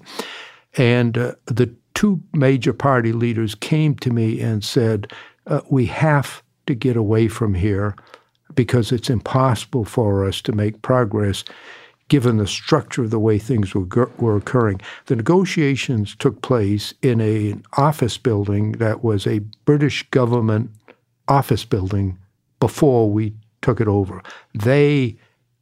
And 0.77 1.17
uh, 1.19 1.35
the 1.45 1.73
two 1.95 2.21
major 2.33 2.73
party 2.73 3.13
leaders 3.13 3.55
came 3.55 3.95
to 3.97 4.11
me 4.11 4.41
and 4.41 4.65
said, 4.65 5.13
uh, 5.47 5.61
We 5.69 5.87
have 5.87 6.43
to 6.67 6.75
get 6.75 6.97
away 6.97 7.29
from 7.29 7.55
here 7.55 7.95
because 8.59 8.91
it's 8.91 9.09
impossible 9.09 9.85
for 9.85 10.25
us 10.25 10.41
to 10.43 10.51
make 10.51 10.83
progress 10.83 11.45
given 12.09 12.39
the 12.39 12.47
structure 12.49 13.05
of 13.05 13.13
the 13.13 13.19
way 13.21 13.39
things 13.39 13.73
were, 13.73 14.11
were 14.19 14.37
occurring. 14.37 14.81
The 15.07 15.15
negotiations 15.15 16.17
took 16.17 16.43
place 16.43 16.93
in 17.01 17.21
a, 17.21 17.53
an 17.53 17.63
office 17.77 18.19
building 18.19 18.73
that 18.73 19.05
was 19.05 19.29
a 19.29 19.39
British 19.65 20.03
government 20.11 20.73
office 21.29 21.65
building 21.65 22.19
before 22.59 23.09
we 23.09 23.33
took 23.63 23.81
it 23.81 23.87
over. 23.87 24.25
They 24.55 25.15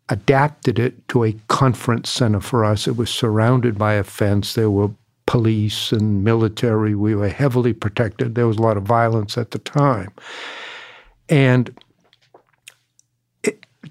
adapted 0.08 0.78
it 0.78 1.06
to 1.08 1.24
a 1.24 1.36
conference 1.48 2.08
center 2.08 2.40
for 2.40 2.64
us. 2.64 2.88
It 2.88 2.96
was 2.96 3.10
surrounded 3.10 3.76
by 3.76 3.92
a 3.92 4.04
fence. 4.04 4.54
There 4.54 4.70
were 4.70 4.88
police 5.26 5.92
and 5.92 6.24
military. 6.24 6.94
We 6.94 7.14
were 7.14 7.28
heavily 7.28 7.74
protected. 7.74 8.36
There 8.36 8.46
was 8.46 8.56
a 8.56 8.62
lot 8.62 8.78
of 8.78 8.84
violence 8.84 9.36
at 9.36 9.50
the 9.50 9.58
time. 9.58 10.14
And 11.28 11.78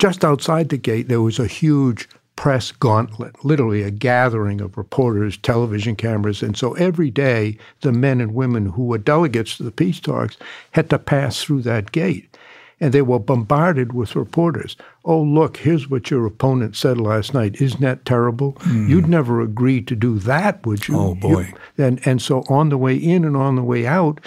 just 0.06 0.24
outside 0.24 0.70
the 0.70 0.78
gate, 0.78 1.08
there 1.08 1.20
was 1.20 1.40
a 1.40 1.48
huge 1.48 2.08
press 2.36 2.72
gauntlet, 2.72 3.44
literally 3.44 3.82
a 3.82 3.90
gathering 3.90 4.62
of 4.62 4.78
reporters, 4.78 5.36
television 5.36 5.96
cameras. 5.96 6.44
And 6.44 6.56
so 6.56 6.74
every 6.74 7.10
day, 7.10 7.58
the 7.82 7.92
men 7.92 8.22
and 8.22 8.36
women 8.36 8.68
who 8.68 8.84
were 8.84 9.00
delegates 9.00 9.58
to 9.58 9.64
the 9.64 9.72
peace 9.72 10.00
talks 10.00 10.38
had 10.74 10.92
to 10.92 11.00
pass 11.00 11.42
through 11.42 11.64
that 11.64 11.92
gate 11.92 12.38
and 12.80 12.94
they 12.94 13.02
were 13.02 13.18
bombarded 13.18 13.94
with 13.94 14.16
reporters. 14.16 14.78
Oh, 15.06 15.24
look, 15.24 15.58
here's 15.58 15.90
what 15.90 16.12
your 16.12 16.28
opponent 16.28 16.76
said 16.76 17.00
last 17.00 17.34
night. 17.34 17.60
Isn't 17.60 17.82
that 17.82 18.06
terrible? 18.06 18.54
Mm. 18.54 18.88
You'd 18.88 19.08
never 19.08 19.42
agree 19.42 19.82
to 19.82 19.96
do 19.96 20.20
that, 20.20 20.64
would 20.68 20.88
you? 20.88 21.00
Oh, 21.00 21.16
boy. 21.16 21.54
You, 21.78 21.84
and, 21.84 22.06
and 22.06 22.22
so 22.22 22.44
on 22.48 22.70
the 22.70 22.78
way 22.78 22.96
in 22.96 23.26
and 23.26 23.36
on 23.36 23.56
the 23.56 23.64
way 23.64 23.88
out, 23.88 24.20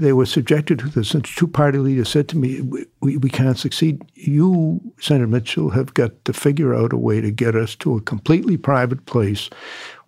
they 0.00 0.12
were 0.14 0.26
subjected 0.26 0.78
to 0.78 0.88
this. 0.88 1.12
And 1.12 1.24
two 1.24 1.46
party 1.46 1.78
leaders 1.78 2.08
said 2.08 2.28
to 2.28 2.38
me, 2.38 2.60
we, 3.00 3.16
we 3.18 3.28
can't 3.28 3.58
succeed. 3.58 4.02
You, 4.14 4.80
Senator 4.98 5.26
Mitchell, 5.26 5.70
have 5.70 5.92
got 5.94 6.24
to 6.24 6.32
figure 6.32 6.74
out 6.74 6.92
a 6.92 6.96
way 6.96 7.20
to 7.20 7.30
get 7.30 7.54
us 7.54 7.74
to 7.76 7.96
a 7.96 8.00
completely 8.00 8.56
private 8.56 9.04
place 9.04 9.50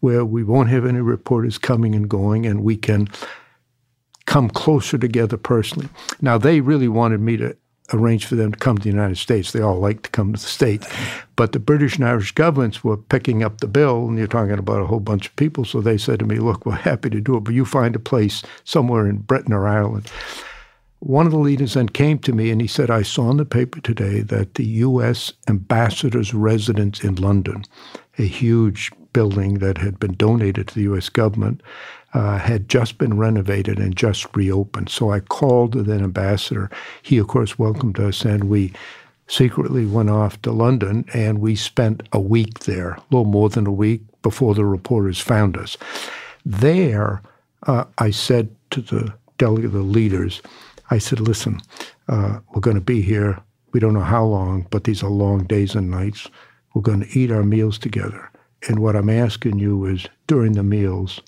where 0.01 0.25
we 0.25 0.43
won't 0.43 0.71
have 0.71 0.87
any 0.87 1.01
reporters 1.01 1.59
coming 1.59 1.95
and 1.95 2.09
going 2.09 2.47
and 2.47 2.65
we 2.65 2.77
can 2.77 3.09
come 4.25 4.49
closer 4.49 4.97
together 4.97 5.37
personally. 5.37 5.89
Now, 6.21 6.39
they 6.39 6.61
really 6.61 6.89
wanted 6.89 7.21
me 7.21 7.37
to 7.37 7.57
arranged 7.93 8.27
for 8.27 8.37
them 8.37 8.53
to 8.53 8.59
come 8.59 8.77
to 8.77 8.83
the 8.83 8.89
United 8.89 9.19
States. 9.19 9.53
They 9.53 9.61
all 9.61 9.79
like 9.79 10.03
to 10.03 10.11
come 10.11 10.33
to 10.33 10.41
the 10.41 10.47
States. 10.47 10.89
But 11.37 11.53
the 11.53 11.59
British 11.59 11.97
and 11.97 12.07
Irish 12.07 12.33
governments 12.33 12.85
were 12.85 12.97
picking 12.97 13.43
up 13.43 13.61
the 13.61 13.69
bill, 13.69 14.09
and 14.09 14.19
you're 14.19 14.27
talking 14.27 14.59
about 14.59 14.83
a 14.83 14.87
whole 14.87 15.01
bunch 15.01 15.27
of 15.27 15.37
people. 15.37 15.65
So 15.65 15.81
they 15.81 15.99
said 15.99 16.19
to 16.21 16.27
me, 16.27 16.37
Look, 16.37 16.65
we're 16.65 16.73
happy 16.73 17.11
to 17.11 17.21
do 17.21 17.37
it, 17.37 17.41
but 17.41 17.55
you 17.55 17.65
find 17.65 17.97
a 17.97 18.01
place 18.01 18.43
somewhere 18.65 19.09
in 19.09 19.19
Britain 19.19 19.53
or 19.53 19.67
Ireland. 19.67 20.11
One 21.01 21.27
of 21.27 21.33
the 21.33 21.39
leaders 21.39 21.75
then 21.75 21.89
came 21.89 22.21
to 22.21 22.33
me 22.33 22.51
and 22.51 22.61
he 22.61 22.69
said, 22.69 22.89
I 22.89 23.03
saw 23.03 23.29
in 23.33 23.37
the 23.37 23.45
paper 23.45 23.81
today 23.81 24.21
that 24.21 24.55
the 24.55 24.65
U.S. 24.65 25.33
ambassador's 25.49 26.33
residence 26.33 27.03
in 27.03 27.17
London, 27.17 27.65
a 28.19 28.23
huge 28.23 28.93
building 29.13 29.55
that 29.55 29.79
had 29.79 29.99
been 29.99 30.15
donated 30.15 30.69
to 30.69 30.75
the 30.77 30.83
U.S. 30.83 31.09
government, 31.09 31.61
uh, 32.15 32.39
had 32.39 32.69
just 32.69 32.99
been 32.99 33.17
renovated 33.17 33.79
and 33.79 33.97
just 33.97 34.35
reopened. 34.37 34.89
So 34.89 35.11
I 35.11 35.21
called 35.21 35.73
the 35.73 35.83
then 35.83 36.03
ambassador. 36.03 36.71
He, 37.03 37.19
of 37.19 37.29
course, 37.29 37.59
welcomed 37.59 37.99
us, 37.99 38.25
and 38.25 38.45
we 38.45 38.73
secretly 39.29 39.87
went 39.87 40.11
off 40.11 40.41
to 40.43 40.53
London 40.53 41.07
and 41.15 41.41
we 41.41 41.57
spent 41.57 42.03
a 42.13 42.21
week 42.21 42.61
there, 42.61 42.91
a 42.91 43.03
little 43.11 43.25
more 43.25 43.49
than 43.49 43.67
a 43.67 43.73
week 43.73 44.03
before 44.21 44.55
the 44.55 44.65
reporters 44.65 45.21
found 45.21 45.57
us. 45.57 45.79
There, 46.45 47.23
uh, 47.67 47.85
I 47.99 48.11
said 48.11 48.55
to 48.71 48.83
the 48.83 49.15
delegate, 49.39 49.73
the 49.73 49.79
leaders, 49.79 50.43
I 50.91 50.99
said, 50.99 51.21
listen, 51.21 51.61
uh, 52.09 52.41
we're 52.53 52.61
going 52.61 52.77
to 52.77 52.83
be 52.83 53.01
here. 53.01 53.39
We 53.73 53.81
don't 53.81 53.95
know 53.95 54.01
how 54.01 54.25
long, 54.25 54.67
but 54.71 54.85
these 54.85 55.03
are 55.03 55.09
long 55.09 55.45
days 55.45 55.75
and 55.75 55.91
nights. 55.91 56.29
We're 56.75 56.83
going 56.83 57.01
to 57.01 57.19
eat 57.19 57.31
our 57.31 57.43
meals 57.43 57.79
together. 57.79 58.31
And 58.69 58.81
what 58.81 58.97
I'm 58.97 59.11
asking 59.11 59.59
you 59.59 59.87
is 59.87 60.07
during 60.27 60.53
the 60.53 60.63
meals, 60.63 61.21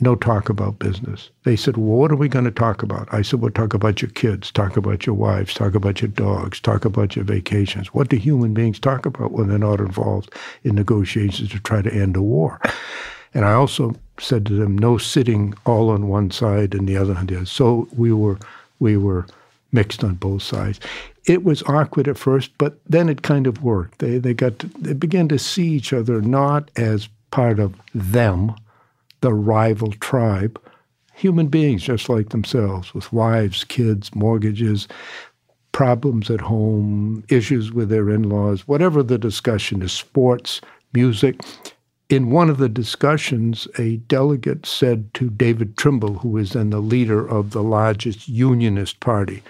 no 0.00 0.14
talk 0.14 0.48
about 0.48 0.78
business. 0.78 1.30
They 1.44 1.56
said, 1.56 1.76
Well, 1.76 1.98
what 1.98 2.12
are 2.12 2.16
we 2.16 2.28
going 2.28 2.44
to 2.44 2.50
talk 2.50 2.82
about? 2.82 3.12
I 3.12 3.22
said, 3.22 3.40
Well, 3.40 3.50
talk 3.50 3.74
about 3.74 4.02
your 4.02 4.10
kids, 4.10 4.50
talk 4.50 4.76
about 4.76 5.06
your 5.06 5.14
wives, 5.14 5.54
talk 5.54 5.74
about 5.74 6.00
your 6.00 6.08
dogs, 6.08 6.60
talk 6.60 6.84
about 6.84 7.16
your 7.16 7.24
vacations. 7.24 7.94
What 7.94 8.08
do 8.08 8.16
human 8.16 8.54
beings 8.54 8.78
talk 8.78 9.06
about 9.06 9.32
when 9.32 9.48
they're 9.48 9.58
not 9.58 9.80
involved 9.80 10.32
in 10.64 10.74
negotiations 10.74 11.50
to 11.50 11.60
try 11.60 11.82
to 11.82 11.92
end 11.92 12.16
a 12.16 12.22
war? 12.22 12.60
And 13.34 13.44
I 13.44 13.52
also 13.52 13.94
said 14.18 14.46
to 14.46 14.54
them, 14.54 14.76
No 14.76 14.98
sitting 14.98 15.54
all 15.66 15.90
on 15.90 16.08
one 16.08 16.30
side 16.30 16.74
and 16.74 16.88
the 16.88 16.96
other 16.96 17.14
on 17.14 17.26
the 17.26 17.36
other. 17.36 17.46
So 17.46 17.88
we 17.96 18.12
were 18.12 18.38
we 18.78 18.96
were 18.96 19.26
mixed 19.72 20.02
on 20.02 20.14
both 20.14 20.42
sides. 20.42 20.80
It 21.26 21.44
was 21.44 21.62
awkward 21.64 22.08
at 22.08 22.18
first, 22.18 22.50
but 22.58 22.80
then 22.86 23.08
it 23.08 23.22
kind 23.22 23.46
of 23.46 23.62
worked. 23.62 23.98
They 23.98 24.18
they 24.18 24.34
got 24.34 24.58
to, 24.60 24.66
they 24.78 24.94
began 24.94 25.28
to 25.28 25.38
see 25.38 25.68
each 25.68 25.92
other 25.92 26.20
not 26.20 26.70
as 26.76 27.08
part 27.30 27.60
of 27.60 27.74
them, 27.94 28.54
the 29.20 29.34
rival 29.34 29.92
tribe, 29.92 30.60
human 31.14 31.48
beings 31.48 31.82
just 31.82 32.08
like 32.08 32.30
themselves, 32.30 32.94
with 32.94 33.12
wives, 33.12 33.64
kids, 33.64 34.14
mortgages, 34.14 34.88
problems 35.72 36.30
at 36.30 36.40
home, 36.40 37.24
issues 37.28 37.72
with 37.72 37.88
their 37.88 38.10
in 38.10 38.28
laws, 38.28 38.66
whatever 38.66 39.02
the 39.02 39.18
discussion 39.18 39.82
is, 39.82 39.92
sports, 39.92 40.60
music. 40.92 41.40
In 42.08 42.30
one 42.30 42.50
of 42.50 42.58
the 42.58 42.68
discussions, 42.68 43.68
a 43.78 43.96
delegate 43.96 44.66
said 44.66 45.14
to 45.14 45.30
David 45.30 45.76
Trimble, 45.76 46.18
who 46.18 46.30
was 46.30 46.52
then 46.52 46.70
the 46.70 46.80
leader 46.80 47.24
of 47.26 47.50
the 47.50 47.62
largest 47.62 48.28
unionist 48.28 48.98
party, 48.98 49.42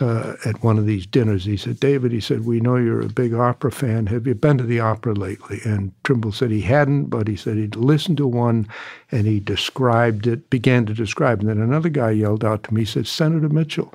uh, 0.00 0.36
at 0.44 0.62
one 0.62 0.78
of 0.78 0.86
these 0.86 1.06
dinners. 1.06 1.44
He 1.44 1.56
said, 1.56 1.80
David, 1.80 2.12
he 2.12 2.20
said, 2.20 2.44
we 2.44 2.60
know 2.60 2.76
you're 2.76 3.00
a 3.00 3.08
big 3.08 3.34
opera 3.34 3.70
fan. 3.70 4.06
Have 4.06 4.26
you 4.26 4.34
been 4.34 4.58
to 4.58 4.64
the 4.64 4.80
opera 4.80 5.14
lately? 5.14 5.60
And 5.64 5.92
Trimble 6.04 6.32
said 6.32 6.50
he 6.50 6.62
hadn't, 6.62 7.06
but 7.06 7.28
he 7.28 7.36
said 7.36 7.56
he'd 7.56 7.76
listened 7.76 8.16
to 8.18 8.26
one 8.26 8.66
and 9.10 9.26
he 9.26 9.40
described 9.40 10.26
it, 10.26 10.50
began 10.50 10.86
to 10.86 10.94
describe. 10.94 11.40
And 11.40 11.48
then 11.48 11.60
another 11.60 11.88
guy 11.88 12.10
yelled 12.12 12.44
out 12.44 12.64
to 12.64 12.74
me, 12.74 12.82
he 12.82 12.86
said, 12.86 13.06
Senator 13.06 13.48
Mitchell, 13.48 13.92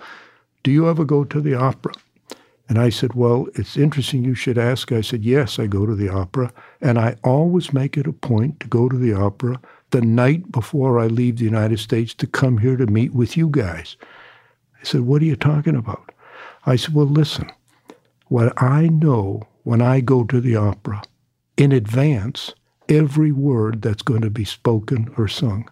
do 0.64 0.72
you 0.72 0.90
ever 0.90 1.06
go 1.06 1.24
to 1.24 1.42
the 1.42 1.56
opera? 1.56 1.94
And 2.68 2.80
I 2.80 2.90
said, 2.90 3.14
Well, 3.14 3.48
it's 3.54 3.78
interesting 3.78 4.24
you 4.24 4.34
should 4.34 4.58
ask. 4.58 4.92
I 4.92 5.02
said, 5.02 5.24
Yes, 5.24 5.60
I 5.60 5.68
go 5.68 5.86
to 5.86 5.96
the 5.96 6.10
opera. 6.10 6.52
And 6.82 6.98
I 6.98 7.16
always 7.24 7.74
make 7.74 7.98
it 7.98 8.08
a 8.08 8.14
point 8.14 8.60
to 8.60 8.68
go 8.68 8.90
to 8.90 8.98
the 8.98 9.14
opera 9.14 9.60
the 9.92 10.02
night 10.02 10.52
before 10.52 11.00
I 11.00 11.08
leave 11.08 11.38
the 11.38 11.46
United 11.46 11.80
States 11.80 12.14
to 12.16 12.28
come 12.28 12.58
here 12.58 12.76
to 12.76 12.88
meet 12.88 13.14
with 13.14 13.38
you 13.38 13.50
guys. 13.50 13.96
He 14.86 14.92
said, 14.92 15.02
What 15.02 15.24
are 15.24 15.26
you 15.26 15.36
talking 15.36 15.76
about? 15.76 16.12
I 16.68 16.76
said, 16.76 16.94
Well, 16.94 17.08
listen, 17.08 17.52
what 18.28 18.54
I 18.62 18.88
know 18.88 19.48
when 19.64 19.82
I 19.82 20.00
go 20.00 20.24
to 20.26 20.40
the 20.40 20.56
opera, 20.56 21.02
in 21.58 21.72
advance, 21.72 22.54
every 22.88 23.32
word 23.32 23.82
that's 23.82 24.04
going 24.04 24.22
to 24.22 24.30
be 24.30 24.46
spoken 24.46 25.12
or 25.18 25.28
sung. 25.28 25.68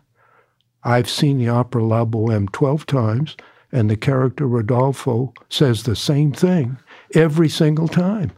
I've 0.84 1.08
seen 1.08 1.38
the 1.38 1.47
opera 1.47 1.84
La 1.84 2.06
Boheme 2.06 2.52
12 2.52 2.88
times, 2.88 3.38
and 3.71 3.88
the 3.88 3.95
character 3.95 4.47
Rodolfo 4.47 5.36
says 5.47 5.84
the 5.84 5.95
same 5.95 6.32
thing 6.32 6.80
every 7.13 7.49
single 7.49 7.88
time. 7.88 8.32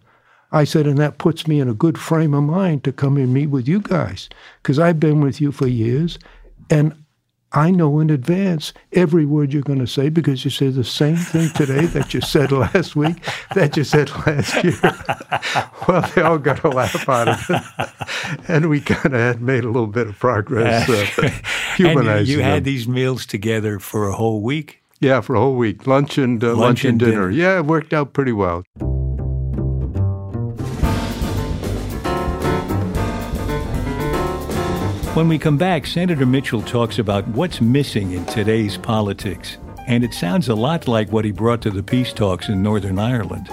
I 0.51 0.65
said, 0.65 0.87
and 0.87 0.97
that 0.97 1.19
puts 1.19 1.47
me 1.47 1.61
in 1.61 1.69
a 1.69 1.73
good 1.73 1.97
frame 1.97 2.33
of 2.33 2.43
mind 2.43 2.83
to 2.83 2.91
come 2.91 3.15
and 3.15 3.33
meet 3.33 3.47
with 3.47 3.65
you 3.65 3.79
guys, 3.79 4.27
because 4.61 4.77
I've 4.77 4.99
been 4.99 5.21
with 5.21 5.39
you 5.39 5.53
for 5.53 5.67
years, 5.67 6.19
and 6.69 7.04
I 7.55 7.71
know 7.71 8.01
in 8.01 8.09
advance 8.09 8.73
every 8.91 9.25
word 9.25 9.53
you're 9.53 9.61
going 9.61 9.79
to 9.79 9.87
say 9.87 10.09
because 10.09 10.43
you 10.43 10.51
say 10.51 10.67
the 10.67 10.83
same 10.83 11.15
thing 11.15 11.49
today 11.51 11.85
that 11.85 12.13
you 12.13 12.19
said 12.19 12.51
last 12.51 12.97
week, 12.97 13.15
that 13.53 13.77
you 13.77 13.85
said 13.85 14.09
last 14.27 14.61
year. 14.61 14.77
well, 15.87 16.01
they 16.13 16.21
all 16.21 16.37
got 16.37 16.65
a 16.65 16.69
laugh 16.69 17.07
out 17.07 17.29
of 17.29 17.45
it. 17.49 18.41
and 18.49 18.69
we 18.69 18.81
kind 18.81 19.15
of 19.15 19.21
had 19.21 19.41
made 19.41 19.63
a 19.63 19.67
little 19.67 19.87
bit 19.87 20.07
of 20.07 20.19
progress 20.19 20.89
uh, 20.89 21.29
humanizing 21.77 22.17
and 22.17 22.27
you, 22.27 22.37
you 22.37 22.43
had 22.43 22.65
these 22.65 22.89
meals 22.89 23.25
together 23.25 23.79
for 23.79 24.09
a 24.09 24.13
whole 24.13 24.41
week? 24.41 24.81
Yeah, 24.99 25.21
for 25.21 25.35
a 25.35 25.39
whole 25.39 25.55
week. 25.55 25.87
Lunch 25.87 26.17
and, 26.17 26.43
uh, 26.43 26.47
lunch, 26.47 26.59
lunch 26.59 26.83
and, 26.83 26.89
and 26.89 26.99
dinner. 26.99 27.29
dinner. 27.29 27.31
Yeah, 27.31 27.59
it 27.59 27.65
worked 27.65 27.93
out 27.93 28.11
pretty 28.11 28.33
well. 28.33 28.65
When 35.15 35.29
we 35.29 35.39
come 35.39 35.57
back, 35.57 35.87
Senator 35.87 36.25
Mitchell 36.25 36.61
talks 36.61 36.99
about 36.99 37.25
what's 37.29 37.61
missing 37.61 38.11
in 38.11 38.25
today's 38.25 38.75
politics. 38.75 39.57
And 39.87 40.03
it 40.03 40.13
sounds 40.13 40.49
a 40.49 40.55
lot 40.55 40.89
like 40.89 41.09
what 41.09 41.23
he 41.23 41.31
brought 41.31 41.61
to 41.61 41.71
the 41.71 41.81
peace 41.81 42.11
talks 42.11 42.49
in 42.49 42.61
Northern 42.61 42.99
Ireland. 42.99 43.47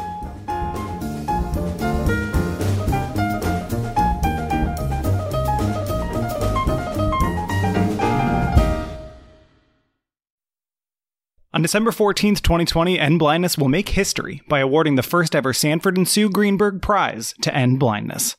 On 11.55 11.63
December 11.63 11.93
14, 11.93 12.35
2020, 12.35 12.99
End 12.99 13.21
Blindness 13.21 13.57
will 13.57 13.69
make 13.69 13.91
history 13.91 14.43
by 14.49 14.59
awarding 14.59 14.97
the 14.97 15.03
first 15.05 15.37
ever 15.37 15.53
Sanford 15.53 15.97
and 15.97 16.09
Sue 16.09 16.29
Greenberg 16.29 16.83
Prize 16.83 17.37
to 17.43 17.55
end 17.55 17.79
blindness. 17.79 18.37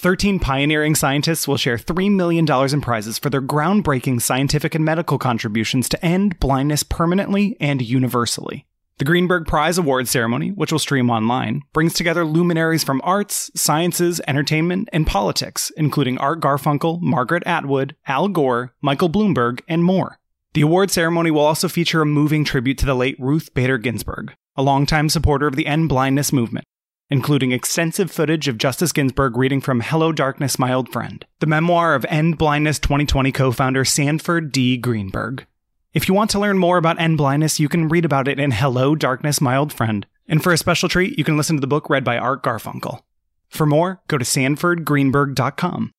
13 0.00 0.38
pioneering 0.38 0.94
scientists 0.94 1.46
will 1.46 1.58
share 1.58 1.76
$3 1.76 2.10
million 2.10 2.50
in 2.72 2.80
prizes 2.80 3.18
for 3.18 3.28
their 3.28 3.42
groundbreaking 3.42 4.22
scientific 4.22 4.74
and 4.74 4.82
medical 4.82 5.18
contributions 5.18 5.90
to 5.90 6.02
end 6.02 6.40
blindness 6.40 6.82
permanently 6.82 7.54
and 7.60 7.82
universally. 7.82 8.64
The 8.96 9.04
Greenberg 9.04 9.46
Prize 9.46 9.76
Award 9.76 10.08
ceremony, 10.08 10.52
which 10.52 10.72
will 10.72 10.78
stream 10.78 11.10
online, 11.10 11.60
brings 11.74 11.92
together 11.92 12.24
luminaries 12.24 12.82
from 12.82 13.02
arts, 13.04 13.50
sciences, 13.54 14.22
entertainment, 14.26 14.88
and 14.90 15.06
politics, 15.06 15.70
including 15.76 16.16
Art 16.16 16.40
Garfunkel, 16.40 17.02
Margaret 17.02 17.42
Atwood, 17.44 17.94
Al 18.06 18.28
Gore, 18.28 18.72
Michael 18.80 19.10
Bloomberg, 19.10 19.60
and 19.68 19.84
more. 19.84 20.18
The 20.54 20.62
award 20.62 20.90
ceremony 20.90 21.30
will 21.30 21.44
also 21.44 21.68
feature 21.68 22.00
a 22.00 22.06
moving 22.06 22.46
tribute 22.46 22.78
to 22.78 22.86
the 22.86 22.94
late 22.94 23.16
Ruth 23.18 23.52
Bader 23.52 23.76
Ginsburg, 23.76 24.32
a 24.56 24.62
longtime 24.62 25.10
supporter 25.10 25.46
of 25.46 25.56
the 25.56 25.66
end 25.66 25.90
blindness 25.90 26.32
movement. 26.32 26.64
Including 27.10 27.52
extensive 27.52 28.10
footage 28.10 28.48
of 28.48 28.58
Justice 28.58 28.92
Ginsburg 28.92 29.36
reading 29.36 29.60
from 29.60 29.80
Hello 29.80 30.12
Darkness, 30.12 30.58
My 30.58 30.72
Old 30.72 30.90
Friend, 30.90 31.24
the 31.40 31.46
memoir 31.46 31.94
of 31.94 32.06
End 32.08 32.38
Blindness 32.38 32.78
2020 32.78 33.32
co 33.32 33.52
founder 33.52 33.84
Sanford 33.84 34.52
D. 34.52 34.76
Greenberg. 34.76 35.46
If 35.92 36.08
you 36.08 36.14
want 36.14 36.30
to 36.30 36.38
learn 36.38 36.56
more 36.56 36.78
about 36.78 37.00
end 37.00 37.18
blindness, 37.18 37.58
you 37.58 37.68
can 37.68 37.88
read 37.88 38.04
about 38.04 38.28
it 38.28 38.38
in 38.38 38.52
Hello 38.52 38.94
Darkness, 38.94 39.40
My 39.40 39.56
Old 39.56 39.72
Friend. 39.72 40.06
And 40.28 40.40
for 40.40 40.52
a 40.52 40.56
special 40.56 40.88
treat, 40.88 41.18
you 41.18 41.24
can 41.24 41.36
listen 41.36 41.56
to 41.56 41.60
the 41.60 41.66
book 41.66 41.90
read 41.90 42.04
by 42.04 42.16
Art 42.16 42.44
Garfunkel. 42.44 43.00
For 43.48 43.66
more, 43.66 44.00
go 44.06 44.16
to 44.16 44.24
sanfordgreenberg.com. 44.24 45.90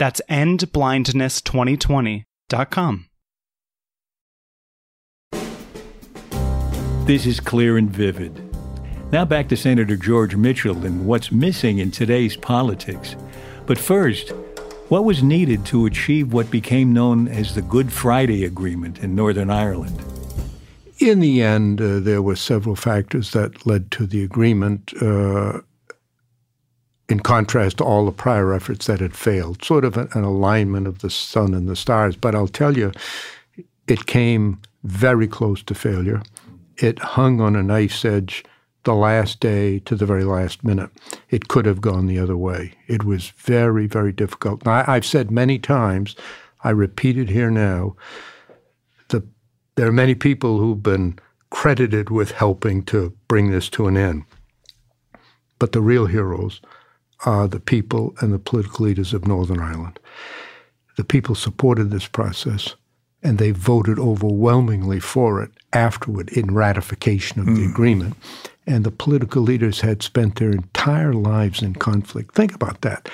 That's 0.00 0.20
endblindness2020.com. 0.30 3.06
This 7.04 7.26
is 7.26 7.38
clear 7.38 7.76
and 7.76 7.90
vivid. 7.90 8.42
Now 9.12 9.26
back 9.26 9.50
to 9.50 9.58
Senator 9.58 9.96
George 9.96 10.34
Mitchell 10.36 10.86
and 10.86 11.06
what's 11.06 11.30
missing 11.30 11.80
in 11.80 11.90
today's 11.90 12.34
politics. 12.34 13.14
But 13.66 13.76
first, 13.76 14.30
what 14.88 15.04
was 15.04 15.22
needed 15.22 15.66
to 15.66 15.84
achieve 15.84 16.32
what 16.32 16.50
became 16.50 16.94
known 16.94 17.28
as 17.28 17.54
the 17.54 17.60
Good 17.60 17.92
Friday 17.92 18.46
Agreement 18.46 19.00
in 19.00 19.14
Northern 19.14 19.50
Ireland? 19.50 20.02
In 20.98 21.20
the 21.20 21.42
end, 21.42 21.82
uh, 21.82 22.00
there 22.00 22.22
were 22.22 22.36
several 22.36 22.74
factors 22.74 23.32
that 23.32 23.66
led 23.66 23.90
to 23.90 24.06
the 24.06 24.24
agreement, 24.24 24.94
uh, 25.02 25.60
in 27.10 27.20
contrast 27.20 27.78
to 27.78 27.84
all 27.84 28.06
the 28.06 28.12
prior 28.12 28.54
efforts 28.54 28.86
that 28.86 29.00
had 29.00 29.16
failed, 29.16 29.64
sort 29.64 29.84
of 29.84 29.96
an, 29.96 30.08
alignment 30.14 30.86
of 30.86 31.00
the 31.00 31.10
sun 31.10 31.52
and 31.54 31.68
the 31.68 31.74
stars. 31.74 32.16
But 32.16 32.34
I'll 32.34 32.48
tell 32.48 32.78
you, 32.78 32.92
it 33.88 34.06
came 34.06 34.60
very 34.84 35.26
close 35.26 35.62
to 35.64 35.74
failure. 35.74 36.22
It 36.76 37.00
hung 37.00 37.40
on 37.40 37.56
a 37.56 37.62
knife's 37.62 38.04
edge 38.04 38.44
the 38.84 38.94
last 38.94 39.40
day 39.40 39.80
to 39.80 39.96
the 39.96 40.06
very 40.06 40.24
last 40.24 40.64
minute. 40.64 40.90
It 41.28 41.48
could 41.48 41.66
have 41.66 41.80
gone 41.80 42.06
the 42.06 42.18
other 42.18 42.36
way. 42.36 42.74
It 42.86 43.04
was 43.04 43.30
very, 43.30 43.86
very 43.86 44.12
difficult. 44.12 44.64
Now, 44.64 44.84
I've 44.86 45.04
said 45.04 45.30
many 45.30 45.58
times, 45.58 46.14
I 46.62 46.70
repeat 46.70 47.18
it 47.18 47.28
here 47.28 47.50
now, 47.50 47.96
the, 49.08 49.26
there 49.74 49.88
are 49.88 49.92
many 49.92 50.14
people 50.14 50.58
who've 50.58 50.82
been 50.82 51.18
credited 51.50 52.08
with 52.08 52.30
helping 52.30 52.84
to 52.84 53.12
bring 53.26 53.50
this 53.50 53.68
to 53.70 53.88
an 53.88 53.96
end. 53.96 54.24
But 55.58 55.72
the 55.72 55.82
real 55.82 56.06
heroes 56.06 56.60
are 57.24 57.46
the 57.46 57.60
people 57.60 58.14
and 58.20 58.32
the 58.32 58.38
political 58.38 58.86
leaders 58.86 59.12
of 59.12 59.26
Northern 59.26 59.60
Ireland. 59.60 59.98
The 60.96 61.04
people 61.04 61.34
supported 61.34 61.90
this 61.90 62.06
process 62.06 62.74
and 63.22 63.38
they 63.38 63.50
voted 63.50 63.98
overwhelmingly 63.98 65.00
for 65.00 65.42
it 65.42 65.50
afterward 65.72 66.30
in 66.30 66.54
ratification 66.54 67.40
of 67.40 67.46
mm. 67.46 67.56
the 67.56 67.64
agreement 67.64 68.16
and 68.66 68.84
the 68.84 68.90
political 68.90 69.42
leaders 69.42 69.80
had 69.80 70.02
spent 70.02 70.36
their 70.36 70.50
entire 70.50 71.12
lives 71.12 71.62
in 71.62 71.74
conflict. 71.74 72.34
Think 72.34 72.54
about 72.54 72.80
that. 72.82 73.08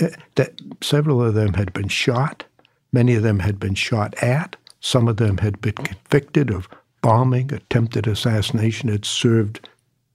Uh, 0.00 0.08
that 0.36 0.60
several 0.80 1.22
of 1.22 1.34
them 1.34 1.52
had 1.52 1.72
been 1.72 1.88
shot, 1.88 2.44
many 2.92 3.14
of 3.14 3.22
them 3.22 3.40
had 3.40 3.60
been 3.60 3.74
shot 3.74 4.14
at, 4.22 4.56
some 4.80 5.06
of 5.08 5.18
them 5.18 5.38
had 5.38 5.60
been 5.60 5.74
convicted 5.74 6.50
of 6.50 6.66
bombing, 7.02 7.52
attempted 7.52 8.06
assassination, 8.06 8.88
had 8.88 9.04
served 9.04 9.68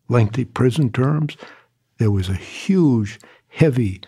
lengthy 0.10 0.46
prison 0.46 0.92
terms. 0.92 1.38
There 2.00 2.12
was 2.12 2.30
a 2.30 2.34
huge, 2.34 3.20
heavy 3.50 4.02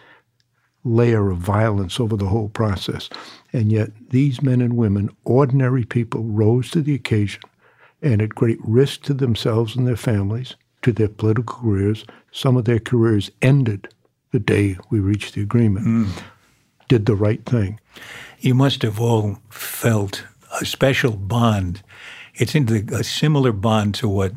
layer 0.84 1.30
of 1.30 1.38
violence 1.38 1.99
over 1.99 2.15
the 2.15 2.28
whole 2.28 2.49
process. 2.49 3.10
And 3.52 3.71
yet, 3.71 3.91
these 4.10 4.41
men 4.41 4.62
and 4.62 4.78
women, 4.78 5.10
ordinary 5.25 5.84
people, 5.84 6.23
rose 6.23 6.71
to 6.71 6.82
the 6.82 6.95
occasion 6.95 7.41
and 8.02 8.21
at 8.21 8.30
great 8.30 8.60
risk 8.63 9.02
to 9.04 9.13
themselves 9.13 9.75
and 9.75 9.86
their 9.86 9.97
families, 9.97 10.56
to 10.82 10.91
their 10.91 11.10
political 11.10 11.62
careers. 11.62 12.06
Some 12.32 12.56
of 12.56 12.65
their 12.65 12.80
careers 12.80 13.30
ended 13.41 13.89
the 14.32 14.39
day 14.39 14.78
we 14.89 14.99
reached 14.99 15.34
the 15.34 15.41
agreement. 15.41 15.86
Mm. 15.86 16.23
Did 16.88 17.06
the 17.06 17.15
right 17.15 17.43
thing. 17.45 17.80
You 18.39 18.56
must 18.56 18.82
have 18.84 18.99
all 18.99 19.39
felt 19.49 20.23
a 20.62 20.65
special 20.65 21.12
bond. 21.12 21.84
It's 22.36 22.56
a 22.56 23.04
similar 23.04 23.52
bond 23.52 23.95
to 23.95 24.08
what 24.08 24.34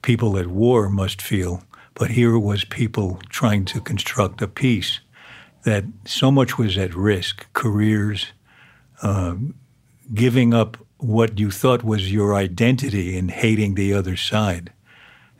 people 0.00 0.38
at 0.38 0.46
war 0.48 0.88
must 0.88 1.20
feel, 1.20 1.62
but 1.94 2.10
here 2.10 2.38
was 2.38 2.64
people 2.64 3.20
trying 3.28 3.64
to 3.66 3.80
construct 3.80 4.42
a 4.42 4.48
peace 4.48 5.00
that 5.64 5.84
so 6.04 6.30
much 6.30 6.58
was 6.58 6.76
at 6.76 6.94
risk 6.94 7.46
careers, 7.52 8.32
uh, 9.02 9.34
giving 10.12 10.52
up 10.52 10.76
what 10.98 11.38
you 11.38 11.50
thought 11.50 11.82
was 11.82 12.12
your 12.12 12.34
identity 12.34 13.18
and 13.18 13.30
hating 13.30 13.74
the 13.74 13.92
other 13.92 14.16
side 14.16 14.72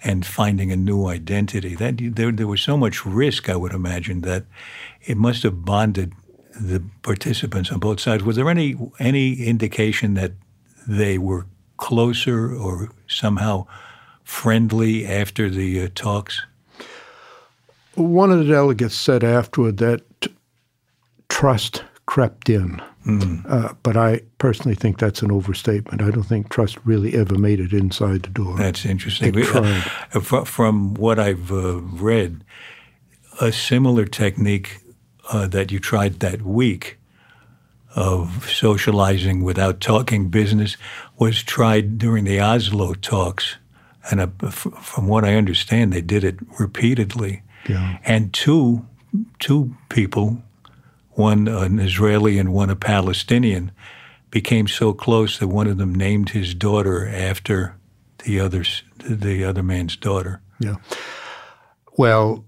and 0.04 0.26
finding 0.26 0.72
a 0.72 0.76
new 0.76 1.06
identity. 1.06 1.74
That 1.74 1.96
there, 1.98 2.32
there 2.32 2.46
was 2.46 2.60
so 2.60 2.76
much 2.76 3.06
risk, 3.06 3.48
I 3.48 3.56
would 3.56 3.72
imagine, 3.72 4.22
that 4.22 4.44
it 5.02 5.16
must 5.16 5.42
have 5.44 5.64
bonded 5.64 6.12
the 6.60 6.82
participants 7.02 7.70
on 7.70 7.78
both 7.78 8.00
sides. 8.00 8.24
Was 8.24 8.36
there 8.36 8.50
any 8.50 8.76
any 8.98 9.34
indication 9.34 10.14
that 10.14 10.32
they 10.86 11.18
were 11.18 11.46
closer 11.76 12.54
or 12.54 12.90
somehow 13.06 13.66
friendly 14.24 15.06
after 15.06 15.50
the 15.50 15.82
uh, 15.82 15.88
talks? 15.94 16.42
One 17.94 18.30
of 18.30 18.38
the 18.38 18.44
delegates 18.44 18.94
said 18.94 19.22
afterward 19.22 19.76
that 19.78 20.02
trust 21.28 21.84
crept 22.06 22.48
in. 22.48 22.80
Mm. 23.06 23.44
Uh, 23.50 23.74
but 23.82 23.96
I 23.96 24.20
personally 24.38 24.74
think 24.74 24.98
that's 24.98 25.22
an 25.22 25.32
overstatement. 25.32 26.02
I 26.02 26.10
don't 26.10 26.22
think 26.22 26.50
trust 26.50 26.78
really 26.84 27.14
ever 27.14 27.36
made 27.36 27.58
it 27.58 27.72
inside 27.72 28.22
the 28.22 28.30
door. 28.30 28.56
That's 28.56 28.84
interesting. 28.84 29.36
It 29.36 29.44
tried. 29.44 29.84
Uh, 30.14 30.20
from 30.44 30.94
what 30.94 31.18
I've 31.18 31.50
uh, 31.50 31.80
read, 31.80 32.44
a 33.40 33.50
similar 33.50 34.04
technique 34.04 34.78
uh, 35.32 35.48
that 35.48 35.72
you 35.72 35.80
tried 35.80 36.20
that 36.20 36.42
week 36.42 36.98
of 37.94 38.48
socializing 38.50 39.42
without 39.42 39.80
talking 39.80 40.28
business 40.28 40.76
was 41.18 41.42
tried 41.42 41.98
during 41.98 42.24
the 42.24 42.40
Oslo 42.40 42.94
talks. 42.94 43.56
And 44.10 44.20
uh, 44.20 44.50
from 44.50 45.06
what 45.06 45.24
I 45.24 45.34
understand, 45.34 45.92
they 45.92 46.00
did 46.00 46.24
it 46.24 46.36
repeatedly. 46.58 47.42
Yeah. 47.68 47.98
And 48.04 48.32
two, 48.32 48.86
two 49.38 49.76
people 49.88 50.42
one 51.14 51.48
an 51.48 51.78
Israeli 51.78 52.38
and 52.38 52.52
one 52.52 52.70
a 52.70 52.76
Palestinian, 52.76 53.70
became 54.30 54.66
so 54.66 54.92
close 54.92 55.38
that 55.38 55.48
one 55.48 55.66
of 55.66 55.76
them 55.76 55.94
named 55.94 56.30
his 56.30 56.54
daughter 56.54 57.06
after 57.06 57.76
the 58.24 58.40
other's 58.40 58.82
the 58.96 59.44
other 59.44 59.62
man's 59.62 59.96
daughter. 59.96 60.40
Yeah. 60.58 60.76
Well, 61.98 62.44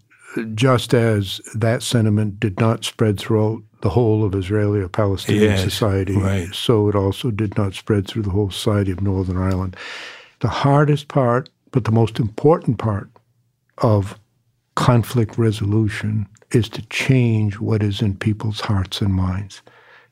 just 0.54 0.94
as 0.94 1.40
that 1.54 1.82
sentiment 1.82 2.40
did 2.40 2.58
not 2.58 2.84
spread 2.84 3.18
throughout 3.18 3.62
the 3.82 3.90
whole 3.90 4.24
of 4.24 4.34
Israeli 4.34 4.80
or 4.80 4.88
Palestinian 4.88 5.44
yes, 5.44 5.62
society, 5.62 6.16
right. 6.16 6.52
so 6.54 6.88
it 6.88 6.94
also 6.94 7.30
did 7.30 7.56
not 7.56 7.74
spread 7.74 8.08
through 8.08 8.22
the 8.22 8.30
whole 8.30 8.50
society 8.50 8.90
of 8.90 9.02
Northern 9.02 9.36
Ireland. 9.36 9.76
The 10.44 10.50
hardest 10.50 11.08
part, 11.08 11.48
but 11.70 11.84
the 11.84 11.90
most 11.90 12.20
important 12.20 12.76
part 12.76 13.08
of 13.78 14.20
conflict 14.74 15.38
resolution 15.38 16.28
is 16.50 16.68
to 16.68 16.84
change 16.88 17.58
what 17.58 17.82
is 17.82 18.02
in 18.02 18.18
people's 18.18 18.60
hearts 18.60 19.00
and 19.00 19.14
minds. 19.14 19.62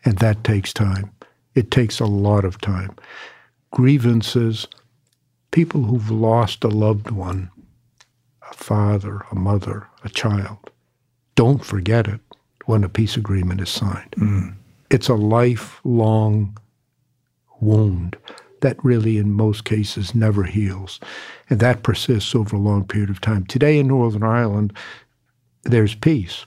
And 0.07 0.17
that 0.21 0.43
takes 0.43 0.73
time. 0.73 1.11
It 1.55 1.71
takes 1.71 2.01
a 2.01 2.07
lot 2.07 2.47
of 2.47 2.59
time. 2.63 2.97
Grievances, 3.73 4.67
people 5.51 5.83
who've 5.83 6.11
lost 6.11 6.65
a 6.65 6.69
loved 6.69 7.11
one, 7.11 7.51
a 8.51 8.55
father, 8.55 9.27
a 9.31 9.35
mother, 9.35 9.87
a 10.03 10.09
child, 10.09 10.71
don't 11.35 11.63
forget 11.63 12.09
it 12.09 12.21
when 12.65 12.85
a 12.85 12.89
peace 12.89 13.19
agreement 13.19 13.61
is 13.61 13.69
signed. 13.69 14.13
Mm. 14.13 14.55
It's 14.89 15.11
a 15.11 15.15
lifelong 15.15 16.57
wound 17.61 18.17
that 18.63 18.83
really, 18.85 19.19
in 19.19 19.33
most 19.33 19.65
cases, 19.65 20.15
never 20.15 20.45
heals. 20.45 20.99
And 21.51 21.61
that 21.61 21.83
persists 21.83 22.35
over 22.35 22.57
a 22.57 22.61
long 22.61 22.85
period 22.87 23.11
of 23.11 23.21
time. 23.21 23.45
Today 23.47 23.79
in 23.79 23.89
Northern 23.89 24.23
Ireland, 24.23 24.73
there's 25.65 25.95
peace. 25.95 26.47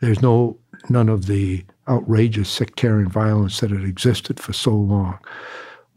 There's 0.00 0.22
no 0.22 0.58
none 0.88 1.08
of 1.08 1.26
the 1.26 1.64
outrageous 1.88 2.48
sectarian 2.48 3.08
violence 3.08 3.60
that 3.60 3.70
had 3.70 3.84
existed 3.84 4.40
for 4.40 4.52
so 4.52 4.72
long. 4.72 5.18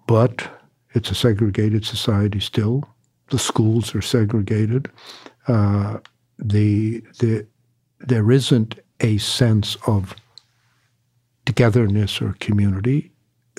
But 0.08 0.50
it's 0.94 1.12
a 1.12 1.16
segregated 1.16 1.86
society 1.86 2.40
still. 2.40 2.84
The 3.30 3.40
schools 3.40 3.94
are 3.94 4.02
segregated. 4.02 4.90
Uh, 5.48 6.00
the, 6.38 7.02
the, 7.20 7.46
there 8.00 8.32
isn't 8.32 8.80
a 9.02 9.18
sense 9.18 9.78
of 9.86 10.16
togetherness 11.46 12.22
or 12.22 12.36
community. 12.40 13.12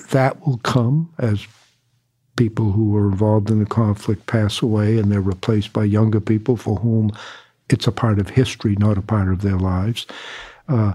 That 0.09 0.45
will 0.45 0.57
come 0.59 1.13
as 1.19 1.47
people 2.35 2.71
who 2.71 2.89
were 2.89 3.09
involved 3.09 3.49
in 3.49 3.59
the 3.59 3.65
conflict 3.65 4.25
pass 4.25 4.61
away 4.61 4.97
and 4.97 5.11
they're 5.11 5.21
replaced 5.21 5.73
by 5.73 5.83
younger 5.83 6.19
people 6.19 6.55
for 6.55 6.77
whom 6.77 7.11
it's 7.69 7.87
a 7.87 7.91
part 7.91 8.19
of 8.19 8.29
history, 8.29 8.75
not 8.77 8.97
a 8.97 9.01
part 9.01 9.29
of 9.29 9.41
their 9.41 9.57
lives. 9.57 10.05
Uh, 10.67 10.93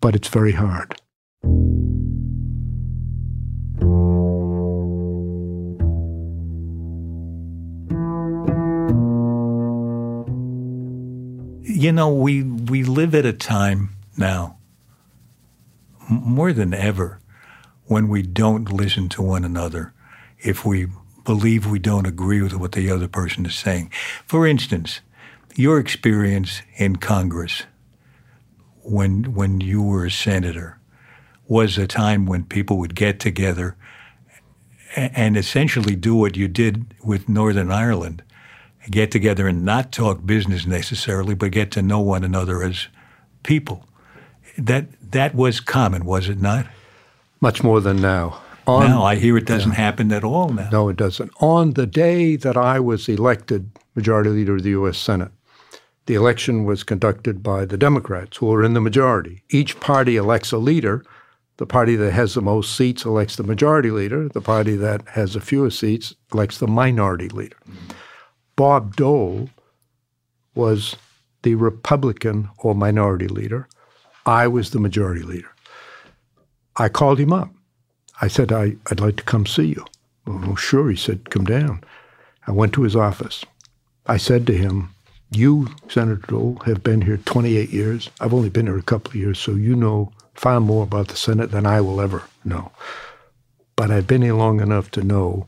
but 0.00 0.14
it's 0.14 0.28
very 0.28 0.52
hard. 0.52 0.94
You 11.70 11.92
know, 11.92 12.12
we, 12.12 12.42
we 12.42 12.82
live 12.82 13.14
at 13.14 13.24
a 13.24 13.32
time 13.32 13.90
now, 14.16 14.58
more 16.08 16.52
than 16.52 16.74
ever, 16.74 17.20
when 17.84 18.08
we 18.08 18.22
don't 18.22 18.72
listen 18.72 19.08
to 19.10 19.22
one 19.22 19.44
another 19.44 19.92
if 20.40 20.64
we 20.64 20.86
believe 21.24 21.66
we 21.66 21.78
don't 21.78 22.06
agree 22.06 22.40
with 22.40 22.54
what 22.54 22.72
the 22.72 22.90
other 22.90 23.08
person 23.08 23.44
is 23.46 23.54
saying. 23.54 23.90
For 24.26 24.46
instance, 24.46 25.00
your 25.54 25.78
experience 25.78 26.62
in 26.76 26.96
Congress 26.96 27.64
when 28.82 29.34
when 29.34 29.60
you 29.60 29.82
were 29.82 30.06
a 30.06 30.10
senator 30.10 30.78
was 31.46 31.76
a 31.76 31.86
time 31.86 32.26
when 32.26 32.44
people 32.44 32.78
would 32.78 32.94
get 32.94 33.20
together 33.20 33.76
and 34.96 35.36
essentially 35.36 35.94
do 35.94 36.14
what 36.14 36.36
you 36.36 36.48
did 36.48 36.94
with 37.04 37.28
Northern 37.28 37.70
Ireland 37.70 38.22
get 38.90 39.10
together 39.10 39.46
and 39.46 39.64
not 39.64 39.92
talk 39.92 40.24
business 40.24 40.66
necessarily, 40.66 41.34
but 41.34 41.50
get 41.50 41.70
to 41.72 41.82
know 41.82 42.00
one 42.00 42.24
another 42.24 42.62
as 42.62 42.88
people. 43.42 43.84
That 44.56 44.86
that 45.12 45.34
was 45.34 45.60
common, 45.60 46.04
was 46.04 46.28
it 46.28 46.40
not? 46.40 46.66
Much 47.40 47.62
more 47.62 47.80
than 47.80 48.00
now. 48.00 48.40
On, 48.68 48.86
now 48.86 49.02
I 49.02 49.16
hear 49.16 49.38
it 49.38 49.46
doesn't 49.46 49.70
yeah. 49.70 49.76
happen 49.76 50.12
at 50.12 50.24
all 50.24 50.50
now. 50.50 50.68
No, 50.70 50.88
it 50.90 50.96
doesn't. 50.96 51.32
On 51.40 51.72
the 51.72 51.86
day 51.86 52.36
that 52.36 52.56
I 52.56 52.78
was 52.78 53.08
elected 53.08 53.70
Majority 53.94 54.28
Leader 54.30 54.56
of 54.56 54.62
the 54.62 54.70
U.S. 54.70 54.98
Senate, 54.98 55.32
the 56.04 56.14
election 56.14 56.64
was 56.64 56.84
conducted 56.84 57.42
by 57.42 57.64
the 57.64 57.78
Democrats, 57.78 58.36
who 58.36 58.52
are 58.52 58.62
in 58.62 58.74
the 58.74 58.80
majority. 58.80 59.42
Each 59.48 59.78
party 59.80 60.16
elects 60.16 60.52
a 60.52 60.58
leader. 60.58 61.02
The 61.56 61.66
party 61.66 61.96
that 61.96 62.12
has 62.12 62.34
the 62.34 62.42
most 62.42 62.76
seats 62.76 63.04
elects 63.04 63.36
the 63.36 63.42
majority 63.42 63.90
leader. 63.90 64.28
The 64.28 64.42
party 64.42 64.76
that 64.76 65.08
has 65.08 65.32
the 65.32 65.40
fewest 65.40 65.78
seats 65.78 66.14
elects 66.32 66.58
the 66.58 66.66
minority 66.66 67.30
leader. 67.30 67.56
Bob 68.54 68.96
Dole 68.96 69.48
was 70.54 70.96
the 71.42 71.54
Republican 71.54 72.50
or 72.58 72.74
minority 72.74 73.28
leader. 73.28 73.66
I 74.26 74.46
was 74.46 74.70
the 74.70 74.78
majority 74.78 75.22
leader. 75.22 75.50
I 76.76 76.88
called 76.88 77.18
him 77.18 77.32
up. 77.32 77.50
I 78.20 78.28
said, 78.28 78.52
I, 78.52 78.76
would 78.88 79.00
like 79.00 79.16
to 79.16 79.22
come 79.22 79.46
see 79.46 79.66
you. 79.66 79.84
Well, 80.26 80.56
sure. 80.56 80.90
He 80.90 80.96
said, 80.96 81.30
come 81.30 81.44
down. 81.44 81.82
I 82.46 82.52
went 82.52 82.72
to 82.74 82.82
his 82.82 82.96
office. 82.96 83.44
I 84.06 84.16
said 84.16 84.46
to 84.46 84.56
him, 84.56 84.90
You, 85.30 85.68
Senator 85.88 86.26
Dole, 86.26 86.60
have 86.66 86.82
been 86.82 87.02
here 87.02 87.18
28 87.18 87.70
years. 87.70 88.10
I've 88.20 88.34
only 88.34 88.48
been 88.48 88.66
here 88.66 88.78
a 88.78 88.82
couple 88.82 89.10
of 89.10 89.16
years, 89.16 89.38
so 89.38 89.52
you 89.52 89.76
know 89.76 90.12
far 90.34 90.60
more 90.60 90.84
about 90.84 91.08
the 91.08 91.16
Senate 91.16 91.50
than 91.50 91.66
I 91.66 91.80
will 91.80 92.00
ever 92.00 92.24
know. 92.44 92.72
But 93.76 93.90
I've 93.90 94.06
been 94.06 94.22
here 94.22 94.34
long 94.34 94.60
enough 94.60 94.90
to 94.92 95.02
know 95.02 95.46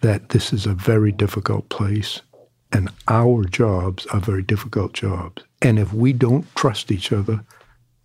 that 0.00 0.30
this 0.30 0.52
is 0.52 0.66
a 0.66 0.74
very 0.74 1.12
difficult 1.12 1.68
place 1.68 2.20
and 2.72 2.90
our 3.08 3.44
jobs 3.44 4.06
are 4.06 4.20
very 4.20 4.42
difficult 4.42 4.94
jobs. 4.94 5.42
And 5.60 5.78
if 5.78 5.92
we 5.92 6.12
don't 6.12 6.52
trust 6.54 6.90
each 6.90 7.12
other, 7.12 7.44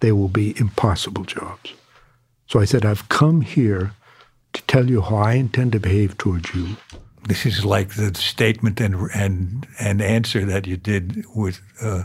they 0.02 0.12
will 0.12 0.28
be 0.28 0.60
impossible 0.60 1.24
jobs. 1.24 1.74
So 2.48 2.60
I 2.60 2.66
said, 2.66 2.86
I've 2.86 3.10
come 3.10 3.42
here 3.42 3.92
to 4.54 4.62
tell 4.64 4.90
you 4.90 5.02
how 5.02 5.18
I 5.18 5.34
intend 5.34 5.74
to 5.74 5.80
behave 5.80 6.18
towards 6.18 6.54
you. 6.56 6.78
This 7.28 7.46
is 7.46 7.66
like 7.66 7.96
the 7.96 8.14
statement 8.16 8.80
and 8.80 8.96
and 9.14 9.68
and 9.80 10.02
answer 10.02 10.46
that 10.46 10.66
you 10.66 10.78
did 10.78 11.26
with 11.36 11.62
uh, 11.82 12.04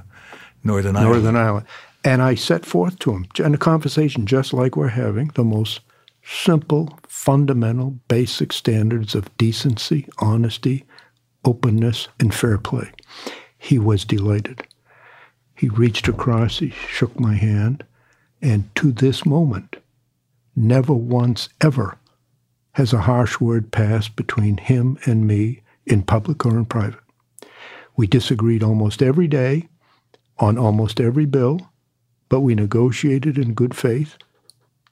Northern 0.64 0.96
Ireland. 0.96 1.12
Northern 1.12 1.36
Ireland. 1.36 1.66
And 2.04 2.20
I 2.20 2.34
set 2.34 2.66
forth 2.66 2.98
to 3.00 3.12
him 3.12 3.26
in 3.38 3.54
a 3.54 3.58
conversation 3.58 4.26
just 4.26 4.52
like 4.52 4.76
we're 4.76 4.88
having, 4.88 5.30
the 5.34 5.44
most 5.44 5.80
simple, 6.24 6.98
fundamental, 7.06 7.90
basic 8.08 8.52
standards 8.52 9.14
of 9.14 9.36
decency, 9.36 10.08
honesty, 10.18 10.84
openness, 11.44 12.08
and 12.18 12.34
fair 12.34 12.58
play. 12.58 12.90
He 13.58 13.78
was 13.78 14.04
delighted. 14.04 14.66
He 15.54 15.68
reached 15.68 16.08
across, 16.08 16.58
he 16.58 16.70
shook 16.70 17.18
my 17.20 17.34
hand, 17.34 17.84
and 18.40 18.74
to 18.74 18.90
this 18.90 19.24
moment, 19.24 19.76
never 20.54 20.92
once 20.92 21.48
ever 21.60 21.98
has 22.72 22.92
a 22.92 23.02
harsh 23.02 23.40
word 23.40 23.70
passed 23.70 24.16
between 24.16 24.56
him 24.56 24.98
and 25.04 25.26
me 25.26 25.62
in 25.86 26.02
public 26.02 26.44
or 26.46 26.56
in 26.56 26.64
private. 26.64 27.00
We 27.96 28.06
disagreed 28.06 28.62
almost 28.62 29.02
every 29.02 29.28
day 29.28 29.68
on 30.38 30.56
almost 30.56 31.00
every 31.00 31.26
bill, 31.26 31.60
but 32.28 32.40
we 32.40 32.54
negotiated 32.54 33.36
in 33.36 33.54
good 33.54 33.76
faith. 33.76 34.16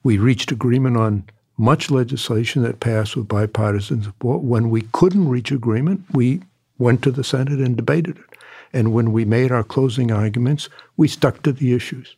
We 0.03 0.19
reached 0.19 0.53
agreement 0.53 0.97
on 0.97 1.25
much 1.57 1.91
legislation 1.91 2.63
that 2.63 2.81
passed 2.81 3.17
with 3.17 3.29
bipartisan 3.29 4.03
support. 4.03 4.43
When 4.43 4.71
we 4.71 4.83
couldn't 4.93 5.29
reach 5.29 5.51
agreement, 5.51 6.05
we 6.13 6.43
went 6.79 7.03
to 7.03 7.11
the 7.11 7.25
Senate 7.25 7.59
and 7.61 7.77
debated 7.77 8.19
it. 8.19 8.25
And 8.73 8.93
when 8.93 9.13
we 9.13 9.25
made 9.25 9.51
our 9.51 9.65
closing 9.65 10.11
arguments, 10.11 10.69
we 10.97 11.09
stuck 11.09 11.43
to 11.43 11.53
the 11.53 11.75
issues. 11.75 12.17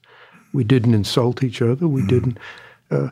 We 0.52 0.64
didn't 0.64 0.94
insult 0.94 1.42
each 1.42 1.62
other. 1.62 1.88
We 1.88 2.02
mm-hmm. 2.02 2.08
didn't 2.08 2.38
uh, 2.90 3.08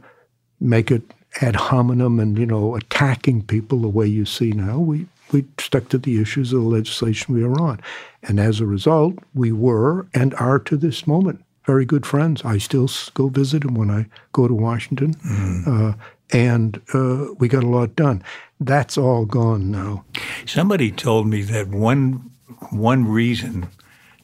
make 0.61 0.91
it 0.91 1.03
ad 1.41 1.57
hominem 1.57 2.19
and 2.19 2.39
you 2.39 2.47
know 2.47 2.77
attacking 2.77 3.43
people 3.43 3.79
the 3.79 3.89
way 3.89 4.07
you 4.07 4.25
see 4.25 4.53
now. 4.53 4.79
We 4.79 5.07
we 5.33 5.45
stuck 5.59 5.89
to 5.91 5.99
the 5.99 6.21
issues 6.21 6.53
of 6.53 6.63
the 6.63 6.69
legislation 6.69 7.35
we 7.35 7.45
were 7.45 7.61
on, 7.61 7.81
and 8.23 8.41
as 8.41 8.61
a 8.61 8.67
result, 8.67 9.15
we 9.35 9.53
were 9.53 10.07
and 10.13 10.35
are 10.35 10.59
to 10.61 10.77
this 10.77 11.07
moment 11.07 11.45
very 11.67 11.85
good 11.85 12.07
friends. 12.07 12.43
I 12.45 12.59
still 12.59 12.89
go 13.15 13.29
visit 13.29 13.65
him 13.65 13.75
when 13.75 13.91
I 13.91 14.07
go 14.33 14.49
to 14.49 14.55
Washington. 14.55 15.15
Mm. 15.15 15.67
Uh, 15.69 15.97
and 16.33 16.81
uh, 16.95 17.35
we 17.39 17.49
got 17.49 17.65
a 17.65 17.69
lot 17.69 17.97
done. 17.97 18.23
That's 18.61 18.97
all 18.97 19.25
gone 19.25 19.71
now. 19.71 20.05
Somebody 20.47 20.91
told 20.91 21.27
me 21.27 21.43
that 21.43 21.69
one 21.69 22.31
one 22.71 23.07
reason 23.07 23.69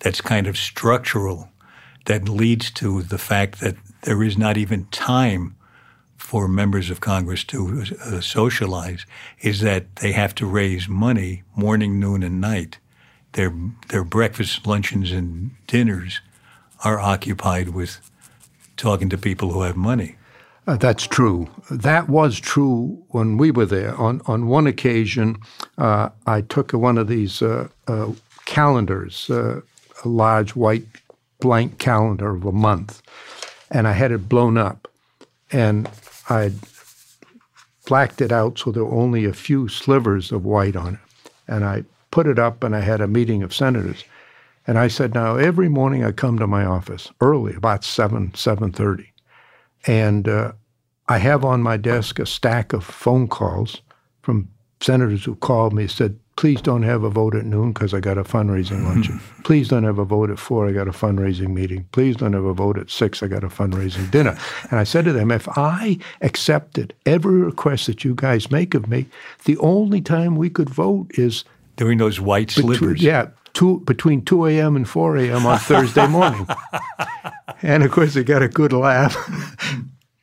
that's 0.01 0.21
kind 0.21 0.47
of 0.47 0.57
structural 0.57 1.49
that 2.05 2.29
leads 2.29 2.71
to 2.71 3.03
the 3.03 3.19
fact 3.19 3.61
that 3.61 3.77
there 4.03 4.23
is 4.23 4.39
not 4.39 4.57
even 4.57 4.87
time 4.87 5.56
for 6.27 6.49
members 6.49 6.91
of 6.91 6.99
Congress 6.99 7.45
to 7.45 7.85
uh, 8.05 8.21
socialize 8.21 9.07
is 9.43 9.61
that 9.61 9.95
they 9.97 10.11
have 10.11 10.35
to 10.35 10.45
raise 10.45 10.89
money 10.89 11.45
morning, 11.55 12.01
noon, 12.01 12.25
and 12.25 12.41
night. 12.41 12.79
Their 13.35 13.55
their 13.91 14.03
breakfast, 14.03 14.67
luncheons, 14.67 15.13
and 15.13 15.53
dinners 15.69 16.21
are 16.83 16.99
occupied 16.99 17.69
with 17.69 18.11
talking 18.77 19.09
to 19.11 19.17
people 19.17 19.53
who 19.53 19.63
have 19.63 19.77
money. 19.77 20.17
Uh, 20.67 20.77
that's 20.77 21.07
true. 21.07 21.49
That 21.71 22.09
was 22.09 22.41
true 22.41 23.05
when 23.11 23.39
we 23.39 23.53
were 23.53 23.67
there. 23.67 23.95
On 23.95 24.21
on 24.27 24.49
one 24.49 24.67
occasion, 24.67 25.37
uh, 25.79 26.09
I 26.27 26.41
took 26.41 26.73
one 26.73 26.99
of 26.99 27.07
these 27.07 27.41
uh, 27.41 27.69
uh 27.87 28.11
calendars, 28.47 29.31
uh, 29.31 29.61
a 30.05 30.09
large 30.09 30.57
white 30.57 30.87
blank 31.39 31.79
calendar 31.79 32.35
of 32.35 32.45
a 32.45 32.51
month, 32.51 33.01
and 33.71 33.87
I 33.87 33.93
had 33.93 34.11
it 34.11 34.29
blown 34.29 34.59
up, 34.59 34.91
and 35.53 35.89
I'd 36.29 36.55
blacked 37.87 38.21
it 38.21 38.33
out 38.33 38.59
so 38.59 38.73
there 38.73 38.85
were 38.85 38.95
only 38.95 39.25
a 39.25 39.33
few 39.33 39.69
slivers 39.69 40.33
of 40.33 40.45
white 40.45 40.77
on 40.77 40.95
it, 40.95 41.31
and 41.47 41.65
I 41.65 41.85
put 42.11 42.27
it 42.27 42.39
up, 42.39 42.65
and 42.65 42.75
I 42.75 42.81
had 42.81 43.01
a 43.01 43.07
meeting 43.07 43.43
of 43.43 43.55
senators, 43.55 44.05
and 44.67 44.79
I 44.79 44.89
said, 44.89 45.15
now 45.15 45.37
every 45.37 45.69
morning 45.69 46.05
I 46.05 46.13
come 46.13 46.39
to 46.39 46.47
my 46.47 46.65
office 46.65 47.11
early, 47.21 47.55
about 47.55 47.85
seven 47.85 48.35
seven 48.35 48.73
thirty 48.73 49.13
and 49.87 50.29
uh, 50.29 50.53
I 51.09 51.19
have 51.19 51.45
on 51.45 51.63
my 51.63 51.77
desk 51.77 52.19
a 52.19 52.27
stack 52.27 52.73
of 52.73 52.85
phone 52.85 53.29
calls 53.29 53.83
from 54.23 54.49
senators 54.81 55.25
who 55.25 55.37
called 55.37 55.73
me 55.73 55.87
said, 55.87 56.19
please 56.37 56.61
don't 56.61 56.83
have 56.83 57.03
a 57.03 57.09
vote 57.11 57.35
at 57.35 57.45
noon 57.47 57.73
because 57.73 57.95
I 57.95 58.01
got 58.01 58.19
a 58.19 58.25
fundraising 58.25 58.85
luncheon. 58.85 59.21
Please 59.45 59.69
don't 59.69 59.85
have 59.85 59.99
a 59.99 60.05
vote 60.05 60.29
at 60.29 60.39
four. 60.39 60.69
I 60.69 60.73
got 60.73 60.89
a 60.89 60.93
fundraising 60.93 61.55
meeting. 61.55 61.87
Please 61.93 62.17
don't 62.17 62.33
have 62.35 62.45
a 62.45 62.53
vote 62.53 62.77
at 62.79 62.91
six. 62.91 63.23
I 63.23 63.27
got 63.29 63.45
a 63.45 63.49
fundraising 63.49 64.11
dinner. 64.11 64.37
And 64.71 64.79
I 64.81 64.85
said 64.85 65.05
to 65.07 65.13
them, 65.13 65.31
if 65.31 65.49
I 65.57 65.99
accepted 66.21 66.93
every 67.07 67.41
request 67.43 67.87
that 67.87 68.05
you 68.05 68.15
guys 68.15 68.51
make 68.51 68.75
of 68.75 68.89
me, 68.89 69.07
the 69.45 69.57
only 69.59 70.01
time 70.01 70.37
we 70.37 70.51
could 70.51 70.69
vote 70.69 71.07
is 71.15 71.45
during 71.77 71.99
those 71.99 72.21
white 72.21 72.51
slivers. 72.51 73.01
yeah, 73.03 73.29
two, 73.55 73.81
between 73.87 74.25
2 74.25 74.47
a.m. 74.47 74.77
and 74.77 74.89
4 74.89 75.17
a.m. 75.19 75.47
on 75.47 75.59
Thursday 75.71 76.07
morning. 76.09 76.47
and 77.63 77.83
of 77.85 77.91
course, 77.93 78.15
they 78.15 78.25
got 78.25 78.43
a 78.43 78.49
good 78.49 78.73
laugh. 78.73 79.17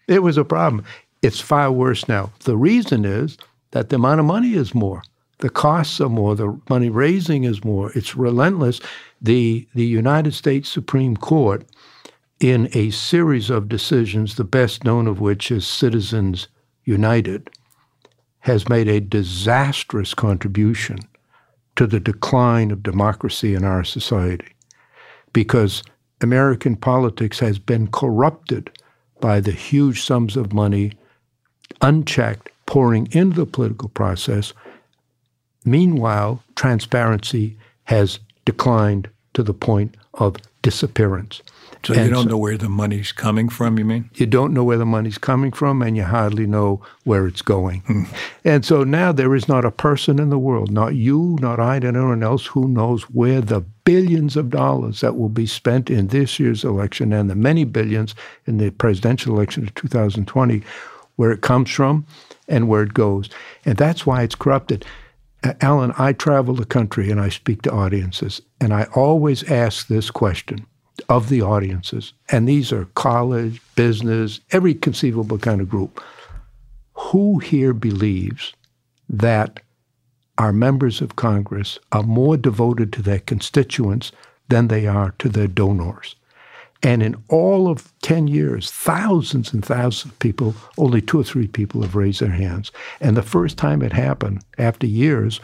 it 0.07 0.21
was 0.21 0.37
a 0.37 0.43
problem. 0.43 0.83
It's 1.21 1.39
far 1.39 1.71
worse 1.71 2.07
now. 2.09 2.31
The 2.43 2.57
reason 2.57 3.05
is 3.05 3.37
that 3.71 3.89
the 3.89 3.95
amount 3.95 4.19
of 4.19 4.25
money 4.25 4.53
is 4.53 4.75
more. 4.75 5.01
The 5.39 5.49
costs 5.49 5.99
are 5.99 6.09
more. 6.09 6.35
The 6.35 6.59
money 6.69 6.89
raising 6.89 7.43
is 7.43 7.63
more. 7.63 7.91
It's 7.93 8.15
relentless. 8.15 8.79
The, 9.21 9.67
the 9.73 9.85
United 9.85 10.33
States 10.33 10.69
Supreme 10.69 11.17
Court, 11.17 11.65
in 12.39 12.69
a 12.73 12.91
series 12.91 13.49
of 13.49 13.69
decisions, 13.69 14.35
the 14.35 14.43
best 14.43 14.83
known 14.83 15.07
of 15.07 15.19
which 15.19 15.51
is 15.51 15.65
Citizens 15.65 16.47
United, 16.85 17.49
has 18.39 18.67
made 18.67 18.87
a 18.87 18.99
disastrous 18.99 20.13
contribution 20.13 20.99
to 21.75 21.87
the 21.87 21.99
decline 21.99 22.71
of 22.71 22.83
democracy 22.83 23.55
in 23.55 23.63
our 23.63 23.83
society 23.83 24.53
because 25.31 25.83
American 26.21 26.75
politics 26.75 27.39
has 27.39 27.59
been 27.59 27.87
corrupted 27.87 28.69
by 29.19 29.39
the 29.39 29.51
huge 29.51 30.01
sums 30.01 30.37
of 30.37 30.53
money 30.53 30.93
unchecked 31.81 32.49
pouring 32.65 33.07
into 33.11 33.35
the 33.37 33.45
political 33.45 33.89
process. 33.89 34.53
Meanwhile, 35.65 36.43
transparency 36.55 37.57
has 37.85 38.19
declined 38.45 39.09
to 39.33 39.43
the 39.43 39.53
point 39.53 39.95
of 40.15 40.37
disappearance. 40.61 41.41
So 41.83 41.93
you 41.93 42.09
don't 42.09 42.23
so, 42.23 42.29
know 42.29 42.37
where 42.37 42.57
the 42.57 42.69
money's 42.69 43.11
coming 43.11 43.49
from, 43.49 43.77
you 43.77 43.83
mean? 43.83 44.09
You 44.15 44.25
don't 44.25 44.53
know 44.53 44.63
where 44.63 44.77
the 44.77 44.85
money's 44.85 45.17
coming 45.17 45.51
from, 45.51 45.81
and 45.81 45.97
you 45.97 46.03
hardly 46.03 46.47
know 46.47 46.81
where 47.03 47.27
it's 47.27 47.41
going. 47.41 47.81
Hmm. 47.81 48.03
And 48.45 48.65
so 48.65 48.85
now 48.85 49.11
there 49.11 49.35
is 49.35 49.49
not 49.49 49.65
a 49.65 49.71
person 49.71 50.17
in 50.17 50.29
the 50.29 50.39
world, 50.39 50.71
not 50.71 50.95
you, 50.95 51.37
not 51.41 51.59
I, 51.59 51.79
not 51.79 51.95
anyone 51.95 52.23
else, 52.23 52.45
who 52.45 52.69
knows 52.69 53.03
where 53.03 53.41
the 53.41 53.61
billions 53.83 54.37
of 54.37 54.49
dollars 54.49 55.01
that 55.01 55.17
will 55.17 55.29
be 55.29 55.45
spent 55.45 55.89
in 55.89 56.07
this 56.07 56.39
year's 56.39 56.63
election 56.63 57.11
and 57.11 57.29
the 57.29 57.35
many 57.35 57.65
billions 57.65 58.15
in 58.47 58.59
the 58.59 58.69
presidential 58.69 59.35
election 59.35 59.63
of 59.63 59.75
2020, 59.75 60.63
where 61.17 61.31
it 61.31 61.41
comes 61.41 61.69
from 61.69 62.05
and 62.47 62.69
where 62.69 62.83
it 62.83 62.93
goes. 62.93 63.29
And 63.65 63.77
that's 63.77 64.05
why 64.05 64.23
it's 64.23 64.35
corrupted. 64.35 64.85
Uh, 65.43 65.53
Alan, 65.61 65.93
I 65.97 66.13
travel 66.13 66.55
the 66.55 66.65
country 66.65 67.11
and 67.11 67.19
I 67.19 67.29
speak 67.29 67.63
to 67.63 67.71
audiences, 67.71 68.41
and 68.61 68.73
I 68.73 68.85
always 68.95 69.43
ask 69.49 69.87
this 69.87 70.09
question 70.09 70.65
of 71.09 71.29
the 71.29 71.41
audiences, 71.41 72.13
and 72.29 72.47
these 72.47 72.71
are 72.71 72.85
college, 72.95 73.61
business, 73.75 74.39
every 74.51 74.73
conceivable 74.73 75.37
kind 75.37 75.59
of 75.59 75.69
group. 75.69 76.01
Who 76.93 77.39
here 77.39 77.73
believes 77.73 78.53
that 79.09 79.59
our 80.37 80.53
members 80.53 81.01
of 81.01 81.15
Congress 81.15 81.77
are 81.91 82.03
more 82.03 82.37
devoted 82.37 82.93
to 82.93 83.01
their 83.01 83.19
constituents 83.19 84.11
than 84.49 84.67
they 84.67 84.87
are 84.87 85.13
to 85.19 85.29
their 85.29 85.47
donors? 85.47 86.15
And 86.83 87.01
in 87.01 87.15
all 87.29 87.69
of 87.69 87.93
10 88.01 88.27
years, 88.27 88.69
thousands 88.69 89.53
and 89.53 89.63
thousands 89.63 90.11
of 90.11 90.19
people, 90.19 90.53
only 90.77 91.01
two 91.01 91.21
or 91.21 91.23
three 91.23 91.47
people 91.47 91.81
have 91.81 91.95
raised 91.95 92.19
their 92.19 92.29
hands. 92.29 92.71
And 92.99 93.15
the 93.15 93.23
first 93.23 93.57
time 93.57 93.81
it 93.81 93.93
happened, 93.93 94.43
after 94.57 94.85
years, 94.85 95.39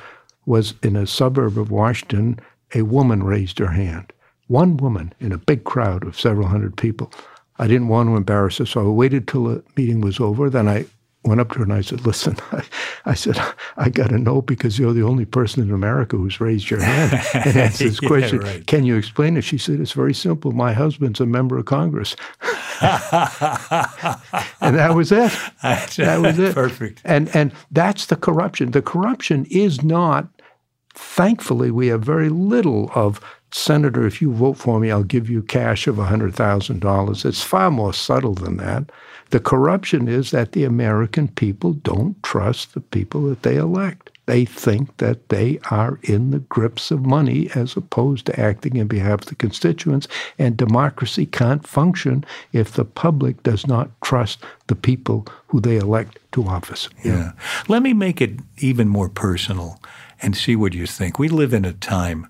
was 0.46 0.74
in 0.84 0.98
a 0.98 1.08
suburb 1.08 1.58
of 1.58 1.72
Washington, 1.72 2.40
a 2.76 2.82
woman 2.82 3.24
raised 3.24 3.58
her 3.60 3.72
hand. 3.72 4.12
One 4.48 4.76
woman 4.78 5.14
in 5.20 5.32
a 5.32 5.38
big 5.38 5.64
crowd 5.64 6.06
of 6.06 6.20
several 6.20 6.48
hundred 6.48 6.76
people. 6.76 7.12
I 7.58 7.68
didn't 7.68 7.88
want 7.88 8.10
to 8.10 8.16
embarrass 8.16 8.58
her, 8.58 8.66
so 8.66 8.88
I 8.88 8.90
waited 8.90 9.28
till 9.28 9.46
the 9.46 9.64
meeting 9.78 10.02
was 10.02 10.20
over. 10.20 10.50
Then 10.50 10.68
I 10.68 10.88
went 11.24 11.42
up 11.42 11.52
to 11.52 11.58
her 11.60 11.64
and 11.64 11.74
I 11.74 11.82
said, 11.82 12.06
Listen, 12.06 12.38
I, 12.52 12.64
I 13.06 13.14
said, 13.14 13.40
I 13.78 13.90
got 13.90 14.10
to 14.10 14.18
know 14.18 14.42
because 14.42 14.80
you're 14.80 14.94
the 14.94 15.04
only 15.04 15.26
person 15.26 15.62
in 15.62 15.72
America 15.74 16.18
who's 16.18 16.40
raised 16.40 16.70
your 16.70 16.82
hand 16.82 17.14
and 17.34 17.58
answered 17.58 17.90
this 17.90 18.02
yeah, 18.02 18.08
question. 18.08 18.40
Right. 18.40 18.66
Can 18.66 18.84
you 18.86 18.96
explain 18.96 19.38
it? 19.38 19.42
She 19.42 19.58
said, 19.58 19.80
It's 19.80 19.92
very 19.92 20.14
simple. 20.14 20.52
My 20.52 20.74
husband's 20.74 21.20
a 21.20 21.26
member 21.26 21.58
of 21.58 21.66
Congress. 21.66 22.16
and 22.82 24.76
that 24.76 24.94
was 24.96 25.12
it. 25.12 25.32
that 25.62 26.20
was 26.22 26.40
it. 26.40 26.56
Perfect. 26.56 27.02
And, 27.04 27.34
and 27.36 27.52
that's 27.72 28.06
the 28.06 28.16
corruption. 28.16 28.72
The 28.72 28.82
corruption 28.82 29.46
is 29.50 29.84
not, 29.84 30.28
thankfully, 30.94 31.72
we 31.72 31.88
have 31.88 32.02
very 32.02 32.30
little 32.30 32.92
of 32.96 33.22
Senator, 33.52 34.06
if 34.06 34.22
you 34.22 34.32
vote 34.32 34.58
for 34.58 34.80
me, 34.80 34.92
I'll 34.92 35.04
give 35.04 35.30
you 35.30 35.42
cash 35.42 35.88
of 35.88 35.96
$100,000. 35.96 37.26
It's 37.26 37.44
far 37.44 37.72
more 37.72 37.94
subtle 37.94 38.36
than 38.36 38.58
that. 38.58 38.92
The 39.32 39.40
corruption 39.40 40.08
is 40.08 40.32
that 40.32 40.52
the 40.52 40.64
American 40.64 41.28
people 41.28 41.74
don't 41.74 42.22
trust 42.24 42.74
the 42.74 42.82
people 42.82 43.28
that 43.30 43.44
they 43.44 43.58
elect. 43.58 44.12
They 44.26 44.46
think 44.46 44.98
that 44.98 45.30
they 45.30 45.60
are 45.72 46.00
in 46.04 46.30
the 46.30 46.40
grips 46.40 46.92
of 46.92 47.06
money 47.06 47.50
as 47.56 47.76
opposed 47.76 48.28
to 48.28 48.40
acting 48.40 48.76
in 48.76 48.88
behalf 48.88 49.22
of 49.22 49.26
the 49.26 49.36
constituents. 49.36 50.08
And 50.38 50.56
democracy 50.56 51.26
can't 51.26 51.68
function 51.68 52.24
if 52.54 52.74
the 52.74 52.86
public 52.86 53.42
does 53.42 53.66
not 53.66 53.90
trust 54.02 54.44
the 54.68 54.76
people 54.76 55.26
who 55.48 55.60
they 55.60 55.78
elect 55.78 56.20
to 56.34 56.46
office. 56.46 56.90
Yeah. 57.04 57.32
Let 57.68 57.82
me 57.82 57.94
make 57.94 58.22
it 58.22 58.40
even 58.60 58.88
more 58.88 59.10
personal 59.10 59.80
and 60.22 60.36
see 60.36 60.56
what 60.56 60.74
you 60.74 60.86
think. 60.86 61.18
We 61.18 61.30
live 61.30 61.54
in 61.54 61.66
a 61.66 61.74
time 61.74 62.28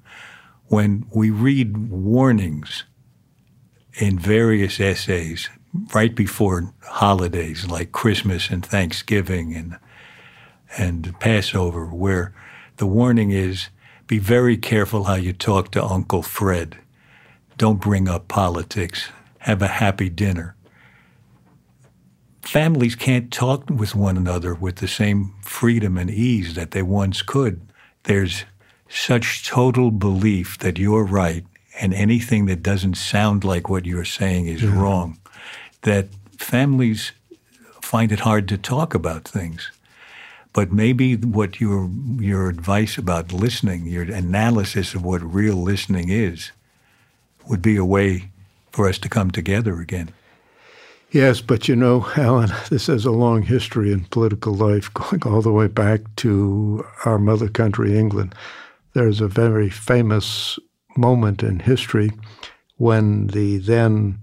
when 0.67 1.05
we 1.13 1.29
read 1.29 1.89
warnings 1.89 2.83
in 3.95 4.19
various 4.19 4.79
essays 4.79 5.49
right 5.93 6.15
before 6.15 6.73
holidays 6.83 7.67
like 7.67 7.91
Christmas 7.91 8.49
and 8.49 8.65
Thanksgiving 8.65 9.53
and 9.55 9.77
and 10.77 11.19
Passover, 11.19 11.87
where 11.87 12.31
the 12.77 12.85
warning 12.85 13.31
is 13.31 13.69
be 14.05 14.19
very 14.19 14.55
careful 14.55 15.05
how 15.05 15.15
you 15.15 15.33
talk 15.33 15.71
to 15.71 15.83
Uncle 15.83 16.21
Fred. 16.21 16.77
Don't 17.57 17.81
bring 17.81 18.07
up 18.07 18.27
politics. 18.27 19.09
Have 19.39 19.61
a 19.61 19.67
happy 19.67 20.09
dinner. 20.09 20.55
Families 22.41 22.95
can't 22.95 23.31
talk 23.31 23.69
with 23.69 23.95
one 23.95 24.17
another 24.17 24.55
with 24.55 24.77
the 24.77 24.87
same 24.87 25.33
freedom 25.41 25.97
and 25.97 26.09
ease 26.09 26.55
that 26.55 26.71
they 26.71 26.81
once 26.81 27.21
could. 27.21 27.61
There's 28.09 28.43
such 28.89 29.47
total 29.47 29.91
belief 29.91 30.57
that 30.57 30.79
you're 30.79 31.03
right 31.03 31.45
and 31.79 31.93
anything 31.93 32.47
that 32.47 32.63
doesn't 32.63 32.95
sound 32.95 33.43
like 33.43 33.69
what 33.69 33.85
you're 33.85 34.03
saying 34.03 34.47
is 34.47 34.63
yeah. 34.63 34.75
wrong 34.75 35.19
that 35.83 36.07
families 36.35 37.11
find 37.83 38.11
it 38.11 38.21
hard 38.21 38.47
to 38.47 38.57
talk 38.57 38.95
about 38.95 39.27
things. 39.27 39.71
But 40.53 40.71
maybe 40.71 41.17
what 41.17 41.61
your 41.61 41.87
your 42.17 42.49
advice 42.49 42.97
about 42.97 43.31
listening, 43.31 43.85
your 43.85 44.05
analysis 44.11 44.95
of 44.95 45.05
what 45.05 45.21
real 45.21 45.57
listening 45.57 46.09
is, 46.09 46.49
would 47.47 47.61
be 47.61 47.77
a 47.77 47.85
way 47.85 48.31
for 48.71 48.89
us 48.89 48.97
to 48.97 49.07
come 49.07 49.29
together 49.29 49.79
again. 49.79 50.09
Yes, 51.11 51.41
but 51.41 51.67
you 51.67 51.75
know, 51.75 52.07
Alan, 52.17 52.51
this 52.69 52.87
has 52.87 53.05
a 53.05 53.11
long 53.11 53.41
history 53.41 53.91
in 53.91 54.05
political 54.05 54.53
life, 54.53 54.93
going 54.93 55.23
all 55.23 55.41
the 55.41 55.51
way 55.51 55.67
back 55.67 56.01
to 56.17 56.85
our 57.05 57.17
mother 57.17 57.47
country, 57.49 57.97
England. 57.97 58.35
There's 58.93 59.21
a 59.21 59.27
very 59.27 59.69
famous 59.69 60.59
moment 60.97 61.43
in 61.43 61.59
history 61.59 62.11
when 62.77 63.27
the 63.27 63.57
then 63.57 64.19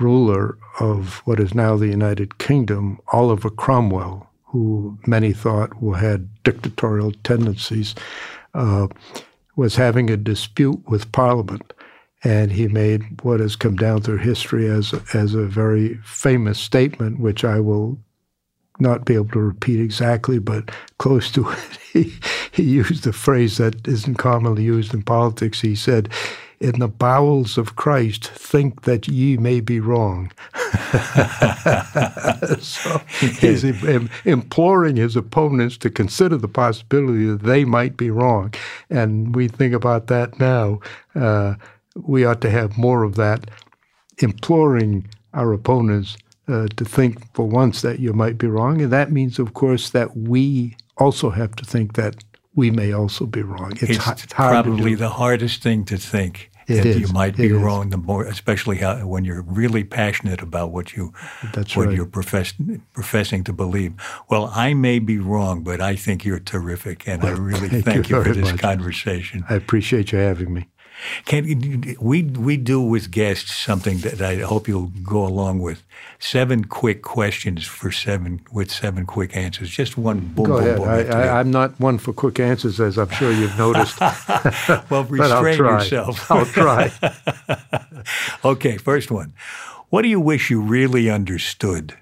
ruler 0.00 0.58
of 0.80 1.22
what 1.24 1.38
is 1.38 1.54
now 1.54 1.76
the 1.76 1.88
United 1.88 2.38
Kingdom, 2.38 3.00
Oliver 3.12 3.50
Cromwell, 3.50 4.28
who 4.46 4.98
many 5.06 5.32
thought 5.32 5.70
had 5.96 6.28
dictatorial 6.42 7.12
tendencies, 7.22 7.94
uh, 8.54 8.88
was 9.56 9.76
having 9.76 10.10
a 10.10 10.16
dispute 10.16 10.82
with 10.88 11.12
Parliament. 11.12 11.72
And 12.24 12.50
he 12.50 12.68
made 12.68 13.22
what 13.22 13.40
has 13.40 13.54
come 13.54 13.76
down 13.76 14.00
through 14.00 14.18
history 14.18 14.66
as, 14.66 14.94
as 15.12 15.34
a 15.34 15.44
very 15.44 15.96
famous 16.04 16.58
statement, 16.58 17.20
which 17.20 17.44
I 17.44 17.60
will 17.60 17.98
not 18.80 19.04
be 19.04 19.14
able 19.14 19.28
to 19.28 19.38
repeat 19.38 19.80
exactly, 19.80 20.38
but 20.38 20.70
close 20.98 21.30
to 21.32 21.50
it. 21.50 21.78
He, 21.92 22.14
he 22.50 22.62
used 22.62 23.06
a 23.06 23.12
phrase 23.12 23.58
that 23.58 23.86
isn't 23.86 24.16
commonly 24.16 24.64
used 24.64 24.94
in 24.94 25.02
politics. 25.02 25.60
He 25.60 25.74
said, 25.74 26.08
in 26.60 26.78
the 26.78 26.88
bowels 26.88 27.58
of 27.58 27.76
Christ, 27.76 28.28
think 28.28 28.82
that 28.82 29.06
ye 29.06 29.36
may 29.36 29.60
be 29.60 29.80
wrong. 29.80 30.32
so 32.58 33.02
he's 33.20 33.64
imploring 34.24 34.96
his 34.96 35.14
opponents 35.14 35.76
to 35.78 35.90
consider 35.90 36.36
the 36.36 36.48
possibility 36.48 37.26
that 37.26 37.42
they 37.42 37.64
might 37.64 37.96
be 37.96 38.10
wrong. 38.10 38.54
And 38.88 39.34
we 39.34 39.48
think 39.48 39.74
about 39.74 40.06
that 40.06 40.38
now. 40.38 40.80
Uh, 41.14 41.54
we 41.94 42.24
ought 42.24 42.40
to 42.42 42.50
have 42.50 42.76
more 42.76 43.02
of 43.02 43.14
that, 43.16 43.50
imploring 44.18 45.06
our 45.32 45.52
opponents 45.52 46.16
uh, 46.48 46.66
to 46.76 46.84
think 46.84 47.34
for 47.34 47.46
once 47.46 47.82
that 47.82 47.98
you 47.98 48.12
might 48.12 48.38
be 48.38 48.46
wrong. 48.46 48.82
And 48.82 48.92
that 48.92 49.10
means, 49.10 49.38
of 49.38 49.54
course, 49.54 49.90
that 49.90 50.16
we 50.16 50.76
also 50.96 51.30
have 51.30 51.56
to 51.56 51.64
think 51.64 51.94
that 51.94 52.22
we 52.54 52.70
may 52.70 52.92
also 52.92 53.26
be 53.26 53.42
wrong. 53.42 53.72
It's, 53.80 54.06
it's 54.06 54.26
probably 54.26 54.94
the 54.94 55.08
hardest 55.08 55.62
thing 55.62 55.84
to 55.86 55.96
think. 55.96 56.50
It 56.66 56.76
that 56.76 56.86
is. 56.86 57.00
you 57.00 57.08
might 57.08 57.36
be 57.36 57.48
it 57.48 57.54
wrong. 57.54 57.86
Is. 57.86 57.90
The 57.90 57.96
more, 57.98 58.24
especially 58.24 58.78
how, 58.78 59.06
when 59.06 59.24
you're 59.24 59.42
really 59.42 59.84
passionate 59.84 60.40
about 60.40 60.70
what 60.70 60.94
you, 60.94 61.12
That's 61.52 61.76
what 61.76 61.88
right. 61.88 61.96
you're 61.96 62.06
profess, 62.06 62.54
professing 62.94 63.44
to 63.44 63.52
believe. 63.52 63.92
Well, 64.30 64.50
I 64.54 64.72
may 64.72 64.98
be 64.98 65.18
wrong, 65.18 65.62
but 65.62 65.82
I 65.82 65.94
think 65.94 66.24
you're 66.24 66.40
terrific, 66.40 67.06
and 67.06 67.22
well, 67.22 67.34
I 67.34 67.38
really 67.38 67.68
thank, 67.68 67.84
thank 67.84 68.08
you, 68.08 68.16
you, 68.16 68.24
for 68.24 68.32
this 68.32 68.52
much. 68.52 68.60
conversation. 68.60 69.44
I 69.50 69.56
appreciate 69.56 70.12
you 70.12 70.18
having 70.18 70.54
me. 70.54 70.68
Can 71.24 71.44
we 72.00 72.22
we 72.22 72.56
do 72.56 72.80
with 72.80 73.10
guests 73.10 73.54
something 73.54 73.98
that 73.98 74.22
I 74.22 74.36
hope 74.36 74.68
you'll 74.68 74.92
go 75.02 75.26
along 75.26 75.60
with? 75.60 75.82
Seven 76.18 76.64
quick 76.64 77.02
questions 77.02 77.66
for 77.66 77.90
seven 77.90 78.40
with 78.52 78.70
seven 78.70 79.04
quick 79.04 79.36
answers. 79.36 79.70
Just 79.70 79.98
one. 79.98 80.20
Boom, 80.20 80.46
go 80.46 80.58
boom, 80.58 80.64
ahead. 80.64 81.08
Boom, 81.08 81.16
I, 81.16 81.40
am 81.40 81.50
not 81.50 81.78
one 81.80 81.98
for 81.98 82.12
quick 82.12 82.40
answers, 82.40 82.80
as 82.80 82.98
I'm 82.98 83.10
sure 83.10 83.32
you've 83.32 83.58
noticed. 83.58 84.00
well, 84.90 85.04
restrain 85.08 85.58
yourself. 85.58 86.30
I'll 86.30 86.46
try. 86.46 86.92
okay, 88.44 88.76
first 88.76 89.10
one. 89.10 89.34
What 89.90 90.02
do 90.02 90.08
you 90.08 90.20
wish 90.20 90.50
you 90.50 90.60
really 90.60 91.10
understood? 91.10 91.94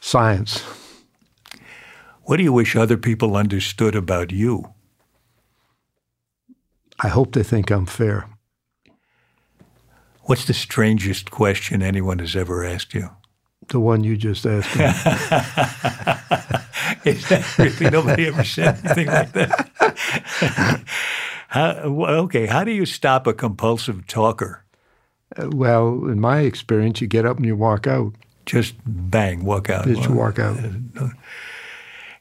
Science. 0.00 0.64
What 2.22 2.36
do 2.36 2.42
you 2.42 2.52
wish 2.52 2.76
other 2.76 2.96
people 2.96 3.36
understood 3.36 3.94
about 3.94 4.30
you? 4.30 4.72
I 7.02 7.08
hope 7.08 7.32
they 7.32 7.42
think 7.42 7.70
I'm 7.70 7.86
fair. 7.86 8.28
What's 10.22 10.44
the 10.44 10.54
strangest 10.54 11.30
question 11.30 11.82
anyone 11.82 12.18
has 12.18 12.36
ever 12.36 12.64
asked 12.64 12.94
you? 12.94 13.10
The 13.68 13.80
one 13.80 14.04
you 14.04 14.16
just 14.16 14.46
asked 14.46 14.76
me. 14.76 14.84
Is 17.10 17.28
that 17.28 17.58
really 17.58 17.90
nobody 17.90 18.26
ever 18.26 18.44
said 18.44 18.78
anything 18.84 19.06
like 19.06 19.32
that? 19.32 20.84
how, 21.48 21.70
okay, 21.72 22.46
how 22.46 22.64
do 22.64 22.72
you 22.72 22.84
stop 22.84 23.26
a 23.26 23.32
compulsive 23.32 24.06
talker? 24.06 24.64
Uh, 25.36 25.48
well, 25.50 26.06
in 26.06 26.20
my 26.20 26.40
experience, 26.40 27.00
you 27.00 27.06
get 27.06 27.24
up 27.24 27.38
and 27.38 27.46
you 27.46 27.56
walk 27.56 27.86
out. 27.86 28.12
Just 28.44 28.74
bang, 28.84 29.44
walk 29.44 29.70
out. 29.70 29.86
Just 29.86 30.08
walk 30.08 30.38
out. 30.38 30.58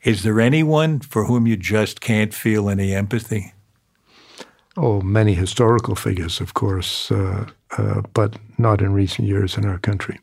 Is 0.04 0.24
there 0.24 0.40
anyone 0.40 1.00
for 1.00 1.26
whom 1.26 1.48
you 1.48 1.58
just 1.58 2.00
can't 2.00 2.34
feel 2.34 2.70
any 2.70 2.94
empathy? 2.94 3.54
Oh, 4.82 5.02
many 5.02 5.34
historical 5.34 5.94
figures, 5.96 6.40
of 6.40 6.54
course, 6.54 7.12
uh, 7.12 7.46
uh, 7.78 8.02
but 8.14 8.38
not 8.58 8.82
in 8.82 8.94
recent 8.94 9.28
years 9.28 9.58
in 9.58 9.66
our 9.66 9.78
country. 9.78 10.20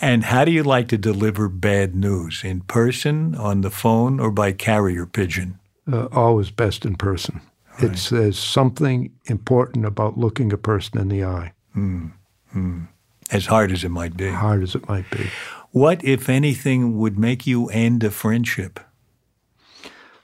And 0.00 0.24
how 0.24 0.46
do 0.46 0.50
you 0.50 0.62
like 0.62 0.88
to 0.88 0.96
deliver 0.96 1.48
bad 1.50 1.94
news? 1.94 2.42
In 2.44 2.62
person, 2.62 3.34
on 3.34 3.60
the 3.60 3.70
phone, 3.70 4.18
or 4.18 4.30
by 4.30 4.52
carrier 4.52 5.04
pigeon? 5.04 5.58
Uh, 5.90 6.06
always 6.12 6.50
best 6.50 6.86
in 6.86 6.96
person. 6.96 7.42
Right. 7.74 7.90
It's 7.90 8.08
there's 8.08 8.38
something 8.38 9.12
important 9.26 9.84
about 9.84 10.16
looking 10.16 10.50
a 10.52 10.58
person 10.58 10.98
in 10.98 11.08
the 11.08 11.24
eye. 11.24 11.52
Mm. 11.76 12.12
Mm. 12.56 12.88
As 13.30 13.46
hard 13.46 13.70
as 13.70 13.84
it 13.84 13.90
might 13.90 14.16
be. 14.16 14.30
Hard 14.30 14.62
as 14.62 14.74
it 14.74 14.88
might 14.88 15.10
be. 15.10 15.26
What, 15.72 16.02
if 16.02 16.30
anything, 16.30 16.96
would 16.96 17.18
make 17.18 17.46
you 17.46 17.68
end 17.68 18.02
a 18.02 18.10
friendship? 18.10 18.80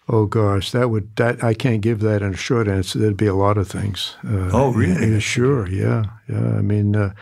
Oh 0.09 0.27
gosh, 0.27 0.71
that 0.73 0.91
would 0.91 1.17
that 1.17 1.43
I 1.43 1.55
can't 1.55 1.81
give 1.81 2.01
that 2.01 2.23
in 2.23 2.35
a 2.35 2.37
short 2.37 2.69
answer. 2.69 2.99
There'd 2.99 3.17
be 3.17 3.27
a 3.27 3.35
lot 3.35 3.57
of 3.57 3.69
things. 3.69 4.17
Uh, 4.25 4.51
oh 4.53 4.71
really? 4.71 5.13
Yeah, 5.13 5.19
sure. 5.19 5.69
Yeah, 5.69 6.05
yeah. 6.29 6.57
I 6.57 6.61
mean, 6.61 6.95
uh, 6.95 7.15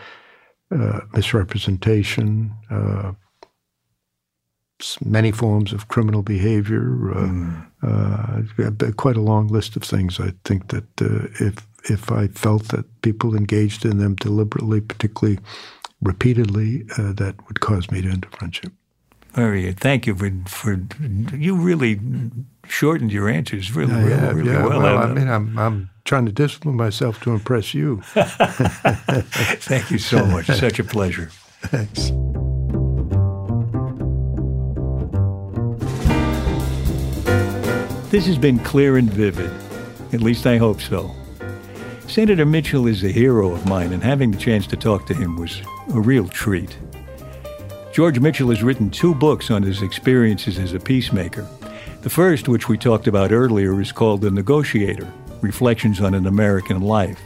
uh, 0.69 1.01
misrepresentation, 1.13 2.53
uh, 2.69 3.13
many 5.03 5.31
forms 5.31 5.71
of 5.71 5.87
criminal 5.87 6.23
behavior. 6.23 6.81
Mm. 6.81 7.67
quite 8.97 9.15
a 9.15 9.21
long 9.21 9.47
list 9.47 9.77
of 9.77 9.83
things. 9.83 10.19
I 10.19 10.33
think 10.43 10.67
that 10.69 10.83
if 11.39 11.65
if 11.89 12.11
I 12.11 12.27
felt 12.27 12.69
that 12.69 12.85
people 13.01 13.35
engaged 13.35 13.85
in 13.85 13.97
them 13.97 14.15
deliberately, 14.15 14.81
particularly 14.81 15.39
repeatedly, 16.01 16.85
uh, 16.97 17.13
that 17.13 17.35
would 17.47 17.61
cause 17.61 17.89
me 17.91 18.01
to 18.01 18.09
end 18.09 18.27
a 18.29 18.37
friendship. 18.37 18.73
Very 19.33 19.63
good. 19.63 19.79
Thank 19.79 20.05
you 20.05 20.15
for 20.15 20.31
for 20.47 20.79
you 21.33 21.55
really 21.55 21.99
shortened 22.67 23.11
your 23.11 23.29
answers 23.29 23.75
really, 23.75 23.93
really, 23.93 24.09
yeah, 24.09 24.31
really 24.31 24.51
yeah. 24.51 24.65
well. 24.65 24.81
well 24.81 24.97
I 24.97 25.13
mean, 25.13 25.27
uh, 25.27 25.35
I'm 25.35 25.57
I'm 25.57 25.89
trying 26.05 26.25
to 26.25 26.31
discipline 26.31 26.75
myself 26.75 27.21
to 27.21 27.31
impress 27.31 27.73
you. 27.73 28.01
Thank 28.13 29.91
you 29.91 29.97
so 29.97 30.25
much. 30.25 30.47
Such 30.47 30.79
a 30.79 30.83
pleasure. 30.83 31.29
Thanks. 31.61 32.11
This 38.11 38.27
has 38.27 38.37
been 38.37 38.59
clear 38.59 38.97
and 38.97 39.09
vivid. 39.09 39.51
At 40.13 40.21
least 40.21 40.45
I 40.45 40.57
hope 40.57 40.81
so. 40.81 41.11
Senator 42.07 42.45
Mitchell 42.45 42.85
is 42.85 43.03
a 43.03 43.11
hero 43.11 43.51
of 43.51 43.65
mine, 43.65 43.91
and 43.91 44.03
having 44.03 44.29
the 44.29 44.37
chance 44.37 44.67
to 44.67 44.77
talk 44.77 45.07
to 45.07 45.15
him 45.15 45.35
was 45.35 45.63
a 45.95 45.99
real 45.99 46.27
treat. 46.27 46.77
George 47.91 48.19
Mitchell 48.19 48.49
has 48.49 48.61
written 48.61 48.91
two 48.91 49.15
books 49.15 49.49
on 49.49 49.63
his 49.63 49.81
experiences 49.81 50.59
as 50.59 50.73
a 50.73 50.79
peacemaker. 50.79 51.47
The 52.03 52.09
first, 52.09 52.49
which 52.49 52.67
we 52.67 52.77
talked 52.77 53.07
about 53.07 53.31
earlier, 53.31 53.79
is 53.79 53.93
called 53.93 54.19
The 54.19 54.29
Negotiator 54.29 55.07
Reflections 55.39 56.01
on 56.01 56.13
an 56.13 56.27
American 56.27 56.81
Life. 56.81 57.17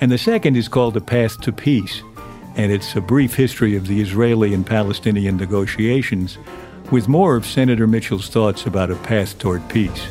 And 0.00 0.10
the 0.10 0.18
second 0.18 0.56
is 0.56 0.66
called 0.66 0.96
A 0.96 1.00
Path 1.00 1.40
to 1.42 1.52
Peace, 1.52 2.02
and 2.56 2.72
it's 2.72 2.96
a 2.96 3.00
brief 3.00 3.34
history 3.34 3.76
of 3.76 3.86
the 3.86 4.00
Israeli 4.00 4.54
and 4.54 4.66
Palestinian 4.66 5.36
negotiations, 5.36 6.36
with 6.90 7.06
more 7.06 7.36
of 7.36 7.46
Senator 7.46 7.86
Mitchell's 7.86 8.28
thoughts 8.28 8.66
about 8.66 8.90
a 8.90 8.96
path 8.96 9.38
toward 9.38 9.68
peace. 9.68 10.08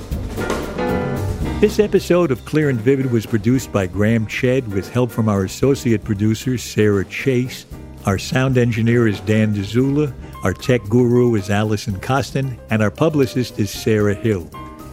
This 1.60 1.78
episode 1.78 2.32
of 2.32 2.46
Clear 2.46 2.70
and 2.70 2.80
Vivid 2.80 3.12
was 3.12 3.26
produced 3.26 3.74
by 3.74 3.88
Graham 3.88 4.26
Chedd 4.26 4.72
with 4.72 4.90
help 4.90 5.12
from 5.12 5.28
our 5.28 5.44
associate 5.44 6.06
producer, 6.06 6.58
Sarah 6.58 7.04
Chase. 7.04 7.66
Our 8.08 8.18
sound 8.18 8.58
engineer 8.58 9.06
is 9.06 9.20
Dan 9.20 9.54
Dzula. 9.54 10.14
Our 10.46 10.54
tech 10.54 10.82
guru 10.88 11.36
is 11.36 11.50
Allison 11.50 12.00
Costin. 12.00 12.58
And 12.70 12.82
our 12.82 12.90
publicist 12.90 13.60
is 13.60 13.70
Sarah 13.70 14.16
Hill. 14.16 14.50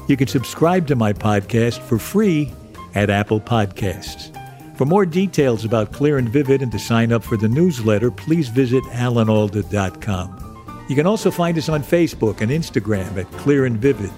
You 0.08 0.16
can 0.16 0.26
subscribe 0.26 0.88
to 0.88 0.96
my 0.96 1.12
podcast 1.12 1.78
for 1.78 1.96
free 1.96 2.52
at 2.96 3.10
Apple 3.10 3.40
Podcasts. 3.40 4.36
For 4.76 4.84
more 4.84 5.06
details 5.06 5.64
about 5.64 5.92
Clear 5.92 6.18
and 6.18 6.28
Vivid 6.28 6.60
and 6.60 6.72
to 6.72 6.78
sign 6.80 7.12
up 7.12 7.22
for 7.22 7.36
the 7.36 7.48
newsletter, 7.48 8.10
please 8.10 8.48
visit 8.48 8.82
alanalda.com. 8.84 10.84
You 10.88 10.96
can 10.96 11.06
also 11.06 11.30
find 11.30 11.56
us 11.56 11.68
on 11.68 11.84
Facebook 11.84 12.40
and 12.40 12.50
Instagram 12.50 13.16
at 13.16 13.30
Clear 13.38 13.64
and 13.64 13.76
Vivid. 13.76 14.10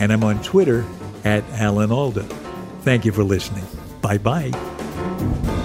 And 0.00 0.10
I'm 0.10 0.24
on 0.24 0.42
Twitter 0.42 0.86
at 1.22 1.44
Alan 1.50 1.92
Alda. 1.92 2.22
Thank 2.80 3.04
you 3.04 3.12
for 3.12 3.24
listening. 3.24 3.64
Bye 4.00 4.16
bye. 4.16 5.57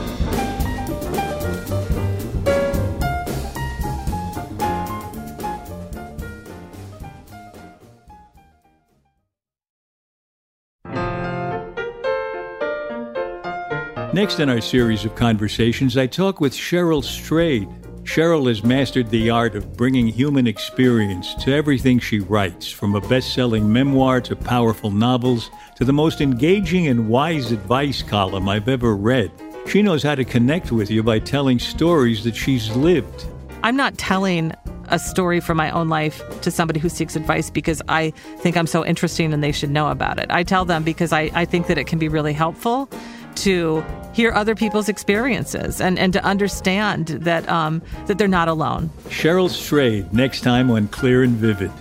Next 14.24 14.39
in 14.39 14.47
our 14.47 14.61
series 14.61 15.03
of 15.03 15.15
conversations, 15.15 15.97
I 15.97 16.07
talk 16.07 16.39
with 16.39 16.53
Cheryl 16.53 17.03
Strayed 17.03 17.67
Cheryl 18.03 18.47
has 18.47 18.63
mastered 18.63 19.09
the 19.09 19.30
art 19.30 19.53
of 19.53 19.76
bringing 19.76 20.07
human 20.07 20.47
experience 20.47 21.34
to 21.43 21.53
everything 21.53 21.99
she 21.99 22.21
writes, 22.21 22.71
from 22.71 22.95
a 22.95 23.01
best 23.01 23.34
selling 23.34 23.74
memoir 23.74 24.21
to 24.21 24.34
powerful 24.34 24.91
novels 24.91 25.51
to 25.76 25.84
the 25.84 25.91
most 25.91 26.21
engaging 26.21 26.88
and 26.88 27.09
wise 27.09 27.51
advice 27.51 28.01
column 28.01 28.47
I've 28.47 28.69
ever 28.69 28.95
read. 28.95 29.30
She 29.67 29.82
knows 29.82 30.03
how 30.03 30.15
to 30.15 30.24
connect 30.24 30.71
with 30.71 30.89
you 30.89 31.03
by 31.03 31.19
telling 31.19 31.59
stories 31.59 32.24
that 32.24 32.38
she's 32.38 32.74
lived. 32.78 33.26
I'm 33.61 33.76
not 33.76 33.97
telling 33.97 34.53
a 34.88 34.99
story 34.99 35.41
from 35.41 35.57
my 35.57 35.69
own 35.71 35.89
life 35.89 36.24
to 36.43 36.49
somebody 36.49 36.80
who 36.80 36.88
seeks 36.88 37.17
advice 37.17 37.49
because 37.49 37.82
I 37.89 38.11
think 38.38 38.55
I'm 38.55 38.67
so 38.67 38.86
interesting 38.86 39.34
and 39.34 39.43
they 39.43 39.51
should 39.51 39.69
know 39.69 39.89
about 39.89 40.17
it. 40.17 40.28
I 40.30 40.43
tell 40.43 40.63
them 40.63 40.84
because 40.84 41.11
I, 41.11 41.30
I 41.34 41.43
think 41.43 41.67
that 41.67 41.78
it 41.78 41.88
can 41.88 41.99
be 41.99 42.07
really 42.07 42.32
helpful 42.32 42.89
to 43.36 43.84
hear 44.14 44.32
other 44.32 44.55
people's 44.55 44.89
experiences 44.89 45.82
and, 45.82 45.99
and 45.99 46.14
to 46.14 46.24
understand 46.24 47.07
that 47.07 47.47
um, 47.49 47.82
that 48.07 48.18
they're 48.18 48.28
not 48.28 48.47
alone. 48.47 48.89
Cheryl 49.05 49.49
Strayed, 49.49 50.14
next 50.14 50.41
time 50.41 50.72
on 50.72 50.88
Clear 50.88 51.24
and 51.24 51.36
Vivid. 51.36 51.72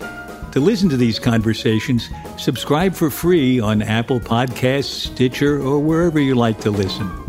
To 0.52 0.60
listen 0.60 0.90
to 0.90 0.98
these 0.98 1.18
conversations, 1.18 2.10
subscribe 2.36 2.94
for 2.94 3.08
free 3.08 3.58
on 3.58 3.80
Apple 3.80 4.20
Podcasts, 4.20 5.12
Stitcher, 5.12 5.58
or 5.58 5.78
wherever 5.78 6.20
you 6.20 6.34
like 6.34 6.60
to 6.60 6.70
listen. 6.70 7.21